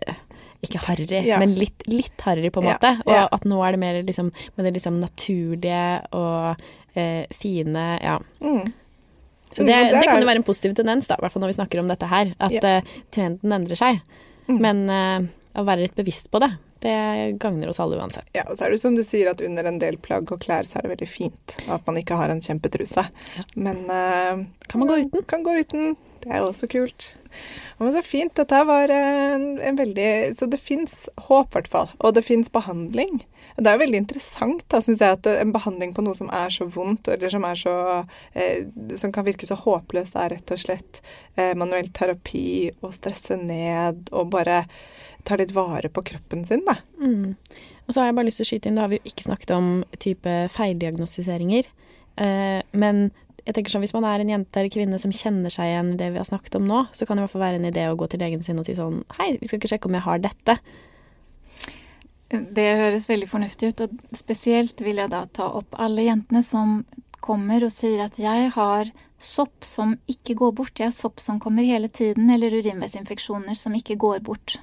eh, 0.00 0.20
ikke 0.62 0.82
harry, 0.86 1.06
ja. 1.26 1.40
men 1.42 1.56
litt, 1.58 1.82
litt 1.90 2.22
harry, 2.22 2.46
på 2.54 2.62
en 2.62 2.68
måte. 2.70 2.92
Ja, 3.02 3.16
ja. 3.16 3.22
Og 3.26 3.34
at 3.34 3.46
nå 3.50 3.58
er 3.66 3.74
det 3.74 3.80
mer 3.82 3.98
liksom 4.06 4.28
med 4.30 4.68
det 4.68 4.76
liksom 4.76 5.00
naturlige 5.02 5.86
og 6.14 6.62
eh, 6.94 7.26
fine 7.34 7.88
Ja. 7.98 8.20
Mm. 8.40 8.70
Så 9.52 9.66
det, 9.68 9.74
det 9.92 10.06
kan 10.08 10.22
jo 10.22 10.24
være 10.24 10.40
en 10.40 10.46
positiv 10.46 10.72
tendens, 10.78 11.10
da, 11.10 11.18
i 11.18 11.24
hvert 11.26 11.34
fall 11.34 11.42
når 11.44 11.50
vi 11.50 11.56
snakker 11.58 11.82
om 11.82 11.90
dette 11.90 12.08
her. 12.08 12.30
At 12.40 12.54
uh, 12.64 12.94
trenden 13.12 13.52
endrer 13.52 13.76
seg. 13.76 13.98
Men 14.50 14.84
uh, 14.90 15.24
å 15.58 15.64
være 15.66 15.86
litt 15.86 15.98
bevisst 15.98 16.30
på 16.32 16.40
det, 16.42 16.50
det 16.82 17.38
gagner 17.42 17.70
oss 17.70 17.80
alle 17.82 17.98
uansett. 18.00 18.28
Ja, 18.36 18.44
og 18.48 18.58
så 18.58 18.66
er 18.66 18.74
det 18.74 18.82
som 18.82 18.96
du 18.98 19.04
sier 19.06 19.30
at 19.32 19.42
under 19.44 19.68
en 19.68 19.80
del 19.82 19.98
plagg 20.02 20.30
og 20.34 20.42
klær 20.42 20.66
så 20.68 20.78
er 20.78 20.86
det 20.86 20.94
veldig 20.96 21.10
fint 21.10 21.58
at 21.70 21.86
man 21.86 22.00
ikke 22.00 22.18
har 22.18 22.32
en 22.32 22.42
kjempetruse. 22.42 23.04
Ja. 23.38 23.44
Men 23.54 23.84
uh, 23.86 24.42
Kan 24.68 24.82
man 24.82 24.90
gå 24.90 25.02
uten? 25.04 25.26
Kan 25.30 25.46
gå 25.46 25.56
uten. 25.62 25.94
Det 26.22 26.30
er 26.30 26.44
også 26.44 26.68
kult. 26.70 27.12
Men 27.78 27.92
så 27.94 28.02
fint. 28.04 28.34
Dette 28.38 28.60
var 28.68 28.90
en, 28.94 29.46
en 29.58 29.78
veldig 29.78 30.36
Så 30.38 30.46
det 30.46 30.60
fins 30.62 31.08
håp, 31.26 31.50
i 31.50 31.56
hvert 31.56 31.70
fall. 31.72 31.90
Og 31.98 32.14
det 32.14 32.24
fins 32.26 32.50
behandling. 32.52 33.24
Det 33.58 33.68
er 33.68 33.80
veldig 33.80 34.02
interessant, 34.04 34.62
da, 34.70 34.80
syns 34.84 35.02
jeg, 35.02 35.18
at 35.18 35.28
en 35.32 35.54
behandling 35.54 35.94
på 35.96 36.04
noe 36.04 36.14
som 36.16 36.30
er 36.34 36.52
så 36.54 36.68
vondt, 36.70 37.10
eller 37.10 37.32
som 37.32 37.46
er 37.48 37.58
så 37.58 37.76
eh, 38.38 38.68
Som 39.00 39.14
kan 39.14 39.26
virke 39.26 39.48
så 39.48 39.58
håpløst, 39.58 40.16
er 40.16 40.36
rett 40.36 40.54
og 40.54 40.62
slett 40.62 41.02
eh, 41.36 41.54
manuell 41.58 41.90
terapi 41.94 42.70
og 42.80 42.94
stresse 42.94 43.38
ned 43.40 44.12
og 44.12 44.30
bare 44.36 44.62
ta 45.28 45.38
litt 45.38 45.54
vare 45.54 45.90
på 45.92 46.04
kroppen 46.12 46.44
sin, 46.48 46.64
da. 46.66 46.76
Mm. 47.00 47.34
Og 47.86 47.94
så 47.94 48.00
har 48.00 48.10
jeg 48.10 48.18
bare 48.18 48.28
lyst 48.28 48.40
til 48.42 48.46
å 48.46 48.50
skyte 48.52 48.70
inn, 48.70 48.78
da 48.78 48.86
har 48.86 48.92
vi 48.92 49.00
jo 49.00 49.10
ikke 49.12 49.26
snakket 49.26 49.54
om 49.56 49.68
type 50.02 50.36
feildiagnostiseringer. 50.54 51.68
Eh, 52.22 52.60
men 52.76 53.04
jeg 53.42 53.56
tenker 53.56 53.74
sånn, 53.74 53.82
Hvis 53.82 53.94
man 53.96 54.06
er 54.06 54.22
en 54.22 54.30
jente 54.30 54.60
eller 54.60 54.70
kvinne 54.70 54.98
som 55.02 55.14
kjenner 55.14 55.50
seg 55.50 55.70
igjen 55.70 55.94
i 55.94 55.98
det 55.98 56.12
vi 56.14 56.20
har 56.20 56.28
snakket 56.28 56.58
om 56.60 56.66
nå, 56.68 56.84
så 56.94 57.06
kan 57.06 57.16
det 57.16 57.22
i 57.22 57.26
hvert 57.26 57.34
fall 57.34 57.46
være 57.46 57.58
en 57.58 57.70
idé 57.70 57.88
å 57.90 57.98
gå 57.98 58.06
til 58.10 58.22
legen 58.22 58.42
sin 58.42 58.60
og 58.60 58.68
si 58.68 58.76
sånn 58.78 59.02
Hei, 59.18 59.32
vi 59.40 59.48
skal 59.48 59.58
ikke 59.58 59.72
sjekke 59.72 59.90
om 59.90 59.98
jeg 59.98 60.06
har 60.06 60.22
dette. 60.22 60.58
Det 62.32 62.68
høres 62.80 63.08
veldig 63.10 63.28
fornuftig 63.28 63.72
ut, 63.72 63.80
og 63.84 64.16
spesielt 64.16 64.80
vil 64.80 65.02
jeg 65.02 65.12
da 65.12 65.26
ta 65.26 65.50
opp 65.58 65.74
alle 65.76 66.06
jentene 66.06 66.40
som 66.46 66.84
kommer 67.22 67.66
og 67.66 67.74
sier 67.74 68.06
at 68.06 68.16
jeg 68.18 68.52
har 68.54 68.88
sopp 69.22 69.66
som 69.68 69.94
ikke 70.10 70.36
går 70.38 70.54
bort. 70.58 70.78
Jeg 70.80 70.88
har 70.88 70.96
sopp 70.96 71.20
som 71.22 71.38
kommer 71.42 71.66
hele 71.66 71.90
tiden, 71.92 72.30
eller 72.32 72.54
urinveisinfeksjoner 72.56 73.58
som 73.58 73.74
ikke 73.76 73.98
går 74.00 74.22
bort. 74.24 74.56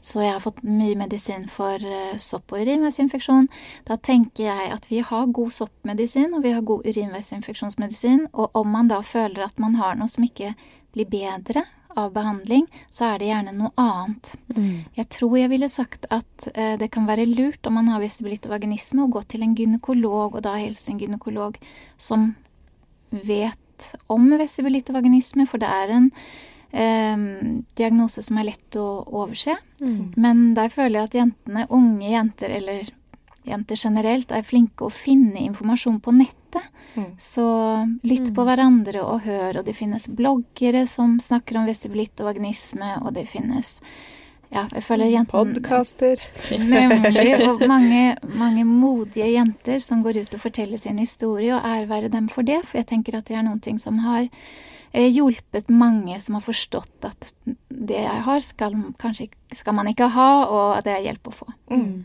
Så 0.00 0.22
jeg 0.24 0.32
har 0.32 0.42
fått 0.42 0.62
mye 0.64 0.96
medisin 0.98 1.46
for 1.50 1.80
uh, 1.84 2.16
sopp 2.20 2.54
og 2.54 2.64
urinveisinfeksjon. 2.64 3.50
Da 3.88 3.98
tenker 4.00 4.48
jeg 4.48 4.70
at 4.74 4.88
vi 4.90 5.02
har 5.04 5.32
god 5.36 5.52
soppmedisin, 5.56 6.32
og 6.36 6.44
vi 6.46 6.54
har 6.56 6.64
god 6.66 6.86
urinveisinfeksjonsmedisin. 6.88 8.26
Og 8.32 8.56
om 8.56 8.72
man 8.72 8.88
da 8.92 9.02
føler 9.04 9.44
at 9.46 9.60
man 9.60 9.76
har 9.80 10.00
noe 10.00 10.10
som 10.10 10.24
ikke 10.26 10.54
blir 10.94 11.08
bedre 11.10 11.66
av 11.98 12.12
behandling, 12.14 12.66
så 12.90 13.08
er 13.08 13.20
det 13.20 13.30
gjerne 13.30 13.54
noe 13.56 13.72
annet. 13.80 14.34
Mm. 14.56 14.84
Jeg 14.96 15.08
tror 15.10 15.36
jeg 15.38 15.50
ville 15.52 15.70
sagt 15.70 16.06
at 16.14 16.50
uh, 16.54 16.76
det 16.80 16.90
kan 16.94 17.08
være 17.08 17.28
lurt 17.28 17.66
om 17.66 17.76
man 17.80 17.90
har 17.92 18.02
vestibulitt 18.02 18.46
og 18.48 18.54
vaginisme, 18.56 19.04
å 19.04 19.12
gå 19.12 19.24
til 19.28 19.44
en 19.46 19.56
gynekolog, 19.58 20.38
og 20.38 20.44
da 20.46 20.56
helst 20.58 20.88
en 20.90 21.00
gynekolog 21.02 21.58
som 21.98 22.32
vet 23.10 23.58
om 24.12 24.28
vestibulitt 24.38 24.90
og 24.92 25.00
vaginisme, 25.00 25.46
for 25.50 25.60
det 25.62 25.70
er 25.72 25.92
en 25.96 26.10
eh, 26.72 27.16
diagnose 27.78 28.22
som 28.22 28.38
er 28.40 28.50
lett 28.52 28.78
å 28.78 28.86
overse. 29.06 29.56
Mm. 29.80 30.12
Men 30.16 30.42
der 30.58 30.72
føler 30.72 31.00
jeg 31.00 31.10
at 31.10 31.18
jentene, 31.22 31.66
unge 31.70 32.12
jenter 32.12 32.56
eller 32.60 32.90
jenter 33.48 33.76
generelt, 33.76 34.32
er 34.32 34.46
flinke 34.46 34.86
å 34.86 34.92
finne 34.92 35.40
informasjon 35.46 36.00
på 36.04 36.14
nettet. 36.14 36.62
Mm. 36.94 37.10
Så 37.22 37.46
lytt 38.02 38.32
på 38.34 38.42
mm. 38.42 38.46
hverandre 38.48 39.02
og 39.06 39.26
hør. 39.26 39.60
Og 39.60 39.66
det 39.66 39.76
finnes 39.78 40.08
bloggere 40.08 40.86
som 40.90 41.18
snakker 41.22 41.60
om 41.60 41.68
vestibulitt 41.70 42.20
og 42.20 42.32
vagnisme, 42.32 42.96
og 43.04 43.14
det 43.16 43.28
finnes 43.30 43.78
ja, 44.50 44.64
jeg 44.74 44.82
føler 44.82 45.12
jentene 45.12 45.54
Podkaster. 45.54 46.18
Nemlig. 46.58 47.36
Og 47.52 47.60
mange, 47.70 48.16
mange, 48.34 48.64
modige 48.66 49.28
jenter 49.30 49.78
som 49.78 50.02
går 50.02 50.24
ut 50.24 50.34
og 50.34 50.42
forteller 50.42 50.80
sin 50.80 50.98
historie, 50.98 51.54
og 51.54 51.62
ære 51.62 52.10
dem 52.10 52.26
for 52.28 52.42
det. 52.42 52.58
For 52.66 52.80
jeg 52.80 52.88
tenker 52.90 53.20
at 53.20 53.30
det 53.30 53.38
er 53.38 53.46
noen 53.46 53.62
ting 53.62 53.78
som 53.78 54.02
har 54.02 54.26
hjulpet 54.92 55.68
mange 55.70 56.18
som 56.20 56.38
har 56.38 56.44
forstått 56.44 57.06
at 57.06 57.32
det 57.68 58.00
jeg 58.02 58.22
har, 58.26 58.40
skal, 58.42 58.74
kanskje, 59.00 59.28
skal 59.54 59.76
man 59.76 59.90
ikke 59.90 60.10
ha, 60.14 60.30
og 60.46 60.78
at 60.78 60.86
det 60.88 60.96
er 60.96 61.04
hjelp 61.10 61.30
å 61.30 61.36
få. 61.42 61.50
Mm. 61.70 62.00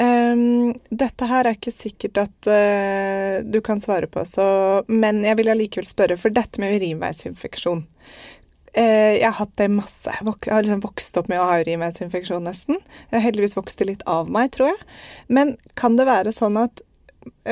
Um, 0.00 0.72
dette 0.88 1.26
her 1.28 1.44
er 1.44 1.56
ikke 1.58 1.72
sikkert 1.74 2.22
at 2.22 2.48
uh, 2.48 3.40
du 3.44 3.60
kan 3.64 3.82
svare 3.82 4.08
på, 4.08 4.24
så, 4.28 4.44
men 4.88 5.20
jeg 5.26 5.38
vil 5.40 5.52
allikevel 5.52 5.88
spørre, 5.88 6.16
for 6.20 6.32
dette 6.32 6.62
med 6.62 6.78
urinveisinfeksjon 6.78 7.82
uh, 7.82 8.80
Jeg 8.80 9.26
har 9.26 9.36
hatt 9.36 9.52
det 9.60 9.68
masse. 9.72 10.08
Jeg 10.08 10.54
har 10.54 10.64
liksom 10.64 10.84
vokst 10.84 11.20
opp 11.20 11.28
med 11.32 11.42
å 11.42 11.48
ha 11.50 11.60
urinveisinfeksjon, 11.60 12.48
nesten. 12.48 12.80
Jeg 13.10 13.18
har 13.18 13.26
heldigvis 13.26 13.58
vokst 13.58 13.82
det 13.82 13.90
litt 13.90 14.06
av 14.08 14.32
meg, 14.32 14.54
tror 14.56 14.72
jeg. 14.72 14.80
Men 15.28 15.56
kan 15.78 16.00
det 16.00 16.08
være 16.08 16.32
sånn 16.32 16.56
at 16.64 16.84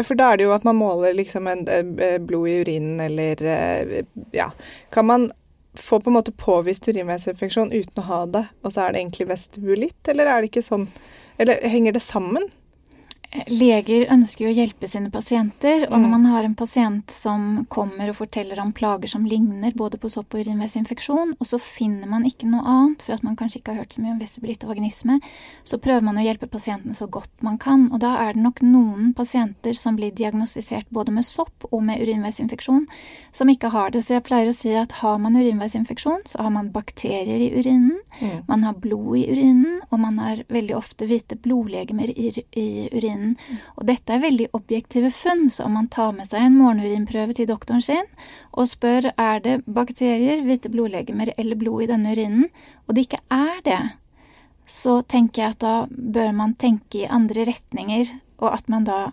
for 0.07 0.19
da 0.19 0.33
er 0.33 0.41
det 0.41 0.47
jo 0.47 0.55
at 0.55 0.65
man 0.67 0.79
måler 0.79 1.15
liksom 1.17 1.49
en, 1.51 1.67
eh, 1.69 2.19
blod 2.19 2.49
i 2.49 2.61
urinen 2.63 3.01
eller 3.01 3.45
eh, 3.45 4.05
Ja. 4.33 4.51
Kan 4.93 5.07
man 5.07 5.31
få 5.75 6.01
på 6.01 6.11
en 6.11 6.17
måte 6.19 6.33
påvist 6.33 6.89
urinveisinfeksjon 6.89 7.73
uten 7.73 8.03
å 8.03 8.07
ha 8.09 8.25
det, 8.27 8.45
og 8.65 8.73
så 8.73 8.87
er 8.87 8.93
det 8.93 9.03
egentlig 9.05 9.29
vestibulitt, 9.31 10.09
eller 10.09 10.27
er 10.27 10.41
det 10.41 10.51
ikke 10.51 10.67
sånn 10.67 10.89
Eller 11.41 11.63
henger 11.65 11.95
det 11.97 12.03
sammen? 12.05 12.43
Leger 13.31 14.09
ønsker 14.11 14.43
jo 14.43 14.51
å 14.51 14.57
hjelpe 14.57 14.89
sine 14.91 15.07
pasienter, 15.15 15.85
og 15.87 16.01
når 16.01 16.09
mm. 16.09 16.15
man 16.17 16.25
har 16.33 16.47
en 16.47 16.55
pasient 16.59 17.13
som 17.15 17.61
kommer 17.71 18.11
og 18.11 18.17
forteller 18.19 18.59
om 18.59 18.73
plager 18.75 19.13
som 19.13 19.23
ligner 19.23 19.71
både 19.79 20.01
på 20.03 20.09
sopp 20.11 20.35
og 20.35 20.43
urinveisinfeksjon, 20.43 21.37
og 21.39 21.47
så 21.47 21.61
finner 21.63 22.11
man 22.11 22.27
ikke 22.27 22.49
noe 22.51 22.65
annet, 22.67 23.05
for 23.07 23.15
at 23.15 23.23
man 23.23 23.37
kanskje 23.39 23.61
ikke 23.61 23.77
har 23.77 23.85
hørt 23.85 23.95
så 23.95 24.03
mye 24.03 24.17
om 24.17 24.19
vestibulitt 24.19 24.67
og 24.67 24.73
vaginisme, 24.73 25.21
så 25.63 25.79
prøver 25.79 26.03
man 26.09 26.19
å 26.19 26.25
hjelpe 26.25 26.49
pasienten 26.51 26.97
så 26.99 27.07
godt 27.07 27.47
man 27.47 27.61
kan. 27.63 27.87
Og 27.95 28.03
da 28.03 28.17
er 28.25 28.35
det 28.35 28.43
nok 28.43 28.65
noen 28.67 29.13
pasienter 29.15 29.79
som 29.79 29.95
blir 30.01 30.11
diagnostisert 30.11 30.91
både 30.91 31.15
med 31.15 31.29
sopp 31.29 31.69
og 31.71 31.87
med 31.87 32.03
urinveisinfeksjon, 32.03 32.89
som 33.31 33.55
ikke 33.55 33.71
har 33.71 33.95
det. 33.95 34.03
Så 34.09 34.17
jeg 34.17 34.27
pleier 34.27 34.51
å 34.51 34.57
si 34.59 34.75
at 34.75 34.99
har 35.05 35.23
man 35.23 35.39
urinveisinfeksjon, 35.39 36.27
så 36.33 36.43
har 36.49 36.51
man 36.59 36.73
bakterier 36.75 37.47
i 37.47 37.53
urinen, 37.55 38.03
mm. 38.19 38.51
man 38.51 38.67
har 38.67 38.75
blod 38.83 39.23
i 39.23 39.25
urinen, 39.31 39.79
og 39.95 40.03
man 40.03 40.19
har 40.19 40.43
veldig 40.51 40.75
ofte 40.83 41.07
hvite 41.07 41.39
blodlegemer 41.39 42.11
i, 42.11 42.33
i 42.59 42.69
urinen 42.91 43.20
urinen. 43.21 43.37
Og 43.77 43.87
dette 43.87 44.13
er 44.13 44.23
veldig 44.23 44.49
objektive 44.57 45.11
funn, 45.11 45.49
så 45.51 45.65
om 45.65 45.77
man 45.79 45.89
tar 45.89 46.13
med 46.13 46.31
seg 46.31 46.43
en 46.43 46.59
morgenurinprøve 46.59 47.35
til 47.35 47.49
doktoren 47.49 47.83
sin 47.83 48.07
og 48.53 48.69
spør 48.69 49.13
er 49.17 49.41
det 49.41 49.61
bakterier, 49.67 50.43
hvite 50.43 50.71
blodlegemer 50.71 51.33
eller 51.37 51.57
blod 51.57 51.85
i 51.85 51.91
denne 51.91 52.13
urinen, 52.13 52.49
og 52.87 52.95
det 52.95 53.07
ikke 53.07 53.23
er 53.31 53.61
det, 53.65 53.81
så 54.67 55.03
tenker 55.03 55.43
jeg 55.43 55.55
at 55.55 55.63
da 55.63 55.75
bør 55.91 56.33
man 56.33 56.55
tenke 56.55 57.03
i 57.03 57.11
andre 57.11 57.47
retninger, 57.47 58.11
og 58.41 58.55
at 58.55 58.69
man 58.69 58.85
da, 58.85 59.13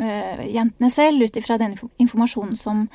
øh, 0.00 0.44
jentene 0.54 0.90
selv, 0.90 1.24
ut 1.24 1.36
ifra 1.36 1.58
den 1.58 1.78
informasjonen 1.98 2.56
som 2.56 2.88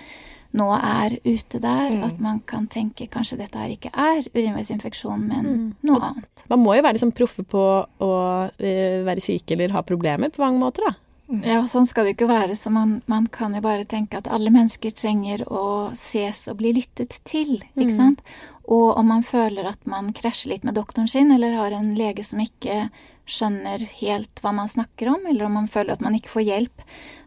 nå 0.53 0.67
er 0.77 1.15
ute 1.25 1.59
der. 1.61 1.93
Mm. 1.93 2.03
At 2.07 2.19
man 2.23 2.41
kan 2.49 2.67
tenke 2.71 3.07
kanskje 3.11 3.39
dette 3.41 3.59
her 3.59 3.73
ikke 3.73 3.93
er 3.93 4.21
urinveisinfeksjon, 4.33 5.25
men 5.29 5.47
mm. 5.47 5.69
noe 5.89 6.01
annet. 6.11 6.45
Man 6.51 6.63
må 6.63 6.75
jo 6.77 6.85
være 6.85 6.97
liksom 6.99 7.13
proffe 7.17 7.45
på 7.47 7.63
å 7.83 8.11
uh, 8.13 8.99
være 9.07 9.23
syk 9.23 9.55
eller 9.55 9.73
ha 9.75 9.83
problemer 9.87 10.33
på 10.33 10.43
mange 10.43 10.61
måter, 10.61 10.85
da. 10.87 10.97
Ja, 11.27 11.62
sånn 11.69 11.88
skal 11.88 12.05
det 12.05 12.13
jo 12.13 12.17
ikke 12.17 12.31
være. 12.33 12.55
Så 12.59 12.71
man, 12.73 12.97
man, 13.12 13.29
kan 13.31 13.55
jo 13.55 13.62
bare 13.63 13.88
tenke 13.89 14.19
at 14.19 14.27
alle 14.27 14.51
mennesker 14.53 14.91
trenger 14.95 15.45
å 15.47 15.93
ses 15.97 16.45
og 16.51 16.59
bli 16.59 16.73
lyttet 16.75 17.21
til, 17.27 17.62
ikke 17.73 17.89
mm. 17.93 17.95
sant. 17.95 18.23
Og 18.63 18.97
om 18.99 19.09
man 19.12 19.23
føler 19.27 19.67
at 19.67 19.81
man 19.89 20.12
krasjer 20.15 20.53
litt 20.53 20.67
med 20.67 20.77
doktoren 20.79 21.09
sin, 21.12 21.31
eller 21.31 21.55
har 21.57 21.75
en 21.75 21.93
lege 21.97 22.23
som 22.27 22.43
ikke 22.43 22.88
skjønner 23.29 23.83
helt 24.01 24.41
hva 24.43 24.51
man 24.55 24.71
snakker 24.71 25.13
om, 25.13 25.27
eller 25.29 25.47
om 25.47 25.55
man 25.62 25.69
føler 25.71 25.95
at 25.95 26.03
man 26.03 26.15
ikke 26.17 26.31
får 26.33 26.47
hjelp, 26.47 26.83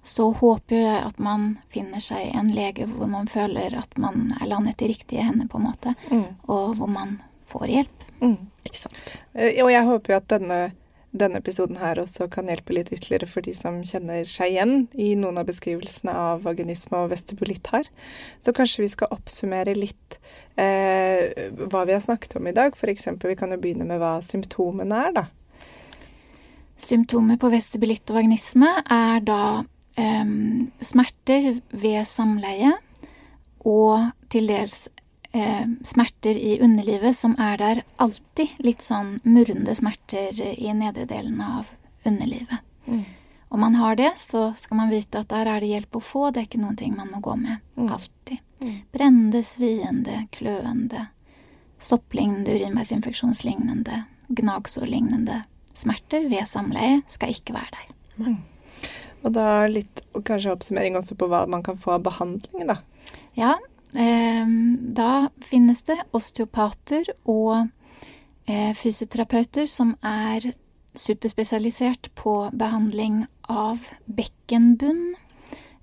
så 0.07 0.29
håper 0.39 0.77
jeg 0.77 0.99
at 1.07 1.21
man 1.23 1.47
finner 1.73 2.05
seg 2.05 2.35
en 2.37 2.53
lege 2.55 2.87
hvor 2.91 3.09
man 3.11 3.29
føler 3.31 3.75
at 3.81 3.97
man 4.01 4.29
er 4.37 4.51
landet 4.51 4.85
i 4.85 4.91
riktige 4.93 5.25
hender, 5.25 5.49
på 5.49 5.61
en 5.61 5.69
måte, 5.71 5.95
mm. 6.13 6.27
og 6.53 6.77
hvor 6.79 6.93
man 6.93 7.17
får 7.49 7.67
hjelp. 7.73 8.05
Mm. 8.21 8.37
Ikke 8.67 8.83
sant. 8.83 9.15
Eh, 9.33 9.63
og 9.65 9.73
jeg 9.73 9.89
håper 9.89 10.13
jo 10.13 10.19
at 10.21 10.29
denne, 10.33 10.61
denne 11.17 11.41
episoden 11.41 11.79
her 11.81 12.01
også 12.01 12.27
kan 12.33 12.49
hjelpe 12.51 12.75
litt 12.77 12.91
ytterligere 12.93 13.29
for 13.31 13.45
de 13.47 13.55
som 13.57 13.79
kjenner 13.87 14.27
seg 14.29 14.55
igjen 14.55 14.75
i 14.99 15.13
noen 15.19 15.39
av 15.41 15.47
beskrivelsene 15.49 16.13
av 16.13 16.43
vaginisme 16.47 16.99
og 17.05 17.13
vestibulitt 17.13 17.71
her. 17.73 17.89
Så 18.45 18.55
kanskje 18.57 18.85
vi 18.85 18.91
skal 18.93 19.13
oppsummere 19.15 19.77
litt 19.79 20.19
eh, 20.61 21.49
hva 21.71 21.87
vi 21.89 21.97
har 21.97 22.03
snakket 22.05 22.37
om 22.41 22.51
i 22.51 22.55
dag. 22.57 22.77
F.eks. 22.77 23.09
vi 23.23 23.39
kan 23.39 23.55
jo 23.55 23.61
begynne 23.63 23.89
med 23.89 24.03
hva 24.03 24.19
symptomene 24.25 25.05
er, 25.09 25.17
da. 25.17 25.27
Symptomer 26.77 27.39
på 27.41 27.49
vestibulitt 27.55 28.05
og 28.13 28.19
vaginisme 28.19 28.69
er 28.93 29.23
da 29.25 29.41
eh, 29.97 30.35
smerter 30.85 31.55
ved 31.73 32.03
samleie 32.09 32.75
og 33.67 34.13
til 34.31 34.51
dels 34.51 34.87
um, 35.37 35.77
smerter 35.85 36.39
i 36.39 36.57
underlivet 36.65 37.17
som 37.17 37.37
er 37.41 37.61
der 37.61 37.83
alltid. 38.03 38.57
Litt 38.65 38.85
sånn 38.87 39.19
murrende 39.25 39.75
smerter 39.77 40.41
i 40.41 40.73
nedre 40.75 41.07
delen 41.11 41.41
av 41.45 41.71
underlivet. 42.07 42.65
Mm. 42.87 43.05
Om 43.49 43.61
man 43.61 43.75
har 43.79 43.97
det, 43.97 44.13
så 44.17 44.51
skal 44.59 44.81
man 44.81 44.91
vite 44.91 45.23
at 45.23 45.31
der 45.31 45.47
er 45.47 45.63
det 45.63 45.71
hjelp 45.71 45.99
å 45.99 46.03
få. 46.03 46.25
Det 46.31 46.43
er 46.43 46.49
ikke 46.49 46.63
noen 46.63 46.79
ting 46.79 46.97
man 46.97 47.13
må 47.13 47.23
gå 47.23 47.37
med. 47.39 47.63
Mm. 47.79 47.93
Alltid. 47.95 48.43
Mm. 48.61 48.75
Brennende, 48.93 49.43
sviende, 49.47 50.17
kløende, 50.35 51.07
sopplignende, 51.79 52.57
urinveisinfeksjonslignende, 52.57 54.03
gnagsårlignende 54.41 55.45
smerter 55.77 56.27
ved 56.31 56.49
samleie 56.49 57.01
skal 57.11 57.35
ikke 57.37 57.55
være 57.57 57.77
der. 57.77 57.95
Mm. 58.27 58.37
Og 59.27 59.33
da 59.35 59.67
litt 59.71 60.03
kanskje 60.27 60.55
oppsummering 60.55 60.97
også 60.99 61.17
på 61.19 61.29
hva 61.31 61.45
man 61.51 61.65
kan 61.67 61.79
få 61.81 61.97
av 61.97 62.05
behandling, 62.07 62.69
da. 62.71 62.81
Ja, 63.37 63.55
eh, 63.55 63.76
da 63.95 65.29
finnes 65.41 65.83
det 65.87 65.97
osteopater 66.17 67.07
og 67.25 67.69
eh, 68.49 68.73
fysioterapeuter 68.77 69.69
som 69.71 69.95
er 70.05 70.53
superspesialisert 70.97 72.11
på 72.17 72.51
behandling 72.53 73.25
av 73.53 73.85
bekkenbunn. 74.07 75.15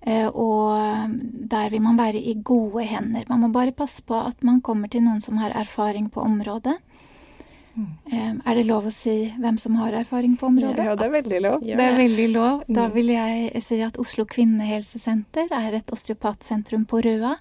Eh, 0.04 0.28
og 0.28 1.14
der 1.50 1.70
vil 1.72 1.84
man 1.86 1.98
være 1.98 2.20
i 2.20 2.36
gode 2.44 2.84
hender. 2.90 3.24
Man 3.30 3.46
må 3.46 3.52
bare 3.54 3.76
passe 3.76 4.04
på 4.04 4.18
at 4.20 4.44
man 4.44 4.62
kommer 4.62 4.92
til 4.92 5.06
noen 5.06 5.22
som 5.24 5.40
har 5.40 5.56
erfaring 5.56 6.10
på 6.12 6.22
området. 6.22 6.76
Mm. 7.74 8.42
Er 8.46 8.58
det 8.58 8.68
lov 8.68 8.86
å 8.86 8.94
si 8.94 9.16
hvem 9.42 9.56
som 9.62 9.78
har 9.80 9.96
erfaring 9.98 10.36
på 10.38 10.46
området? 10.52 10.84
Ja, 10.86 10.96
det 11.00 11.08
er 11.08 11.14
veldig 11.16 11.40
lov. 11.42 11.64
Det 11.66 11.86
er 11.86 11.96
veldig 11.98 12.28
lov. 12.34 12.66
Da 12.68 12.88
mm. 12.88 12.94
vil 12.94 13.14
jeg 13.16 13.64
si 13.66 13.80
at 13.86 13.98
Oslo 14.02 14.28
kvinnehelsesenter 14.30 15.54
er 15.58 15.80
et 15.80 15.96
osteopatsentrum 15.96 16.86
på 16.90 17.02
Røa 17.06 17.38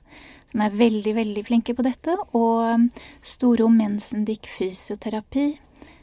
som 0.52 0.62
er 0.64 0.74
veldig, 0.76 1.14
veldig 1.16 1.44
flinke 1.48 1.74
på 1.76 1.84
dette. 1.84 2.16
Og 2.36 2.88
Storo 3.24 3.68
Mensendik 3.72 4.48
fysioterapi 4.50 5.46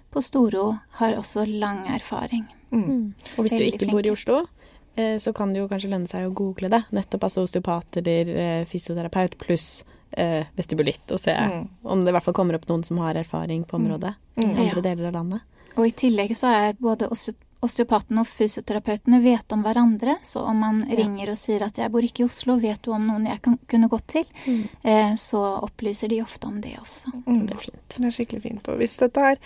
på 0.10 0.24
Storo 0.26 0.72
har 1.02 1.18
også 1.18 1.46
lang 1.50 1.86
erfaring. 1.94 2.48
Mm. 2.72 2.84
mm. 2.84 3.06
Og 3.38 3.46
hvis 3.46 3.54
veldig 3.54 3.66
du 3.66 3.70
ikke 3.70 3.84
flinke. 3.86 3.96
bor 3.96 4.10
i 4.10 4.14
Oslo, 4.14 4.40
eh, 4.96 5.18
så 5.22 5.34
kan 5.34 5.54
det 5.54 5.62
jo 5.62 5.70
kanskje 5.70 5.92
lønne 5.94 6.10
seg 6.10 6.26
å 6.26 6.34
google 6.34 6.72
det. 6.74 6.82
Nettopp 6.96 7.30
altså 7.30 7.46
osteopat 7.46 8.02
eller 8.02 8.34
eh, 8.36 8.66
fysioterapeut 8.70 9.38
pluss 9.42 9.84
eh, 10.12 10.50
vestibulitt, 10.58 11.06
og 11.12 11.20
se 11.22 11.36
mm. 11.36 11.68
om 11.84 12.04
det 12.04 12.12
i 12.12 12.18
hvert 12.18 12.26
fall 12.26 12.38
kommer 12.38 12.58
opp 12.58 12.68
noen 12.70 12.84
som 12.88 13.02
har 13.04 13.20
erfaring 13.20 13.64
på 13.68 13.78
området 13.80 14.14
mm. 14.40 14.46
i 14.46 14.52
andre 14.52 14.80
ja. 14.80 14.86
deler 14.92 15.10
av 15.12 15.18
landet. 15.20 15.46
Og 15.78 15.88
i 15.88 15.96
tillegg 15.96 16.36
så 16.38 16.52
er 16.52 16.80
både 16.82 17.10
osteopaten 17.66 18.20
og 18.22 18.28
fysioterapeutene 18.30 19.20
vet 19.24 19.52
om 19.52 19.64
hverandre. 19.66 20.16
Så 20.24 20.44
om 20.48 20.62
man 20.64 20.82
ja. 20.88 20.96
ringer 21.02 21.34
og 21.34 21.40
sier 21.40 21.66
at 21.66 21.78
'jeg 21.78 21.92
bor 21.92 22.06
ikke 22.06 22.24
i 22.24 22.28
Oslo, 22.28 22.56
vet 22.60 22.82
du 22.84 22.92
om 22.96 23.08
noen 23.08 23.28
jeg 23.28 23.42
kan, 23.42 23.58
kunne 23.68 23.90
gått 23.92 24.08
til', 24.08 24.30
mm. 24.46 24.64
eh, 24.84 25.16
så 25.16 25.42
opplyser 25.68 26.10
de 26.10 26.22
ofte 26.24 26.48
om 26.48 26.62
det 26.62 26.78
også. 26.80 27.12
Mm. 27.26 27.46
Det 27.46 27.56
er 27.56 27.64
fint. 27.66 27.98
Det 27.98 28.06
er 28.06 28.16
skikkelig 28.16 28.42
fint. 28.42 28.70
Og 28.70 28.80
hvis 28.80 28.98
dette 28.98 29.20
her 29.20 29.38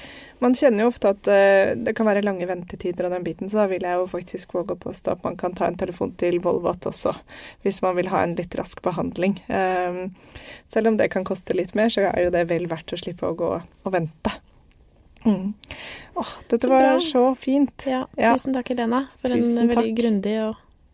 Man 0.43 0.53
kjenner 0.53 0.83
jo 0.83 0.89
ofte 0.91 1.07
at 1.07 1.27
uh, 1.31 1.71
det 1.79 1.93
kan 1.95 2.05
være 2.05 2.21
lange 2.21 2.43
ventetider 2.45 3.05
av 3.05 3.13
den 3.15 3.23
biten, 3.23 3.47
så 3.47 3.63
da 3.63 3.67
vil 3.71 3.85
jeg 3.87 3.95
jo 3.95 4.09
faktisk 4.11 4.53
våge 4.53 4.75
å 4.75 4.81
påstå 4.81 5.13
at 5.13 5.23
man 5.23 5.37
kan 5.39 5.53
ta 5.55 5.69
en 5.69 5.77
telefon 5.79 6.11
til 6.19 6.41
Volvat 6.43 6.83
også, 6.83 7.13
hvis 7.63 7.79
man 7.81 7.95
vil 7.95 8.11
ha 8.11 8.23
en 8.23 8.35
litt 8.35 8.55
rask 8.59 8.81
behandling. 8.83 9.39
Um, 9.47 10.11
selv 10.67 10.91
om 10.91 10.97
det 10.99 11.13
kan 11.15 11.23
koste 11.23 11.55
litt 11.55 11.71
mer, 11.79 11.87
så 11.87 12.09
er 12.11 12.25
jo 12.25 12.33
det 12.35 12.43
vel 12.51 12.67
verdt 12.67 12.91
å 12.91 12.99
slippe 12.99 13.29
å 13.29 13.37
gå 13.39 13.53
og 13.55 13.95
vente. 13.95 14.35
Mm. 15.23 15.53
Åh, 16.19 16.33
dette 16.49 16.65
så 16.65 16.69
var 16.69 16.83
bra. 16.83 16.99
så 16.99 17.23
fint. 17.39 17.85
Ja, 17.87 18.05
tusen 18.17 18.53
takk, 18.53 18.69
Helena, 18.73 19.07
for 19.21 19.33
tusen 19.33 19.63
en 19.63 19.71
veldig 19.71 19.95
grundig 19.97 20.35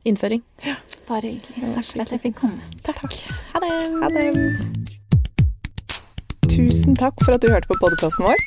innføring. 0.08 0.42
Ja. 0.66 0.76
Bare 1.08 1.34
hyggelig. 1.34 1.74
Takk 1.76 1.86
for 1.86 2.06
at 2.06 2.12
jeg 2.16 2.24
fikk 2.28 2.40
komme. 2.40 2.62
Takk. 2.86 3.02
takk. 3.02 3.14
Ha 3.54 3.60
det. 3.66 3.74
Ha 4.04 4.08
det. 4.16 4.26
Tusen 6.50 6.96
takk 6.98 7.16
for 7.24 7.38
at 7.38 7.44
du 7.44 7.50
hørte 7.52 7.70
på 7.70 7.78
podkasten 7.82 8.26
vår. 8.26 8.40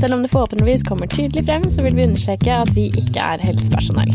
Selv 0.00 0.16
om 0.16 0.22
det 0.24 0.30
forhåpentligvis 0.32 0.82
kommer 0.88 1.06
tydelig 1.10 1.44
frem, 1.46 1.68
så 1.70 1.84
vil 1.84 1.96
vi 1.98 2.06
understreke 2.08 2.54
at 2.64 2.70
vi 2.76 2.88
ikke 2.98 3.20
er 3.22 3.44
helsepersonell. 3.44 4.14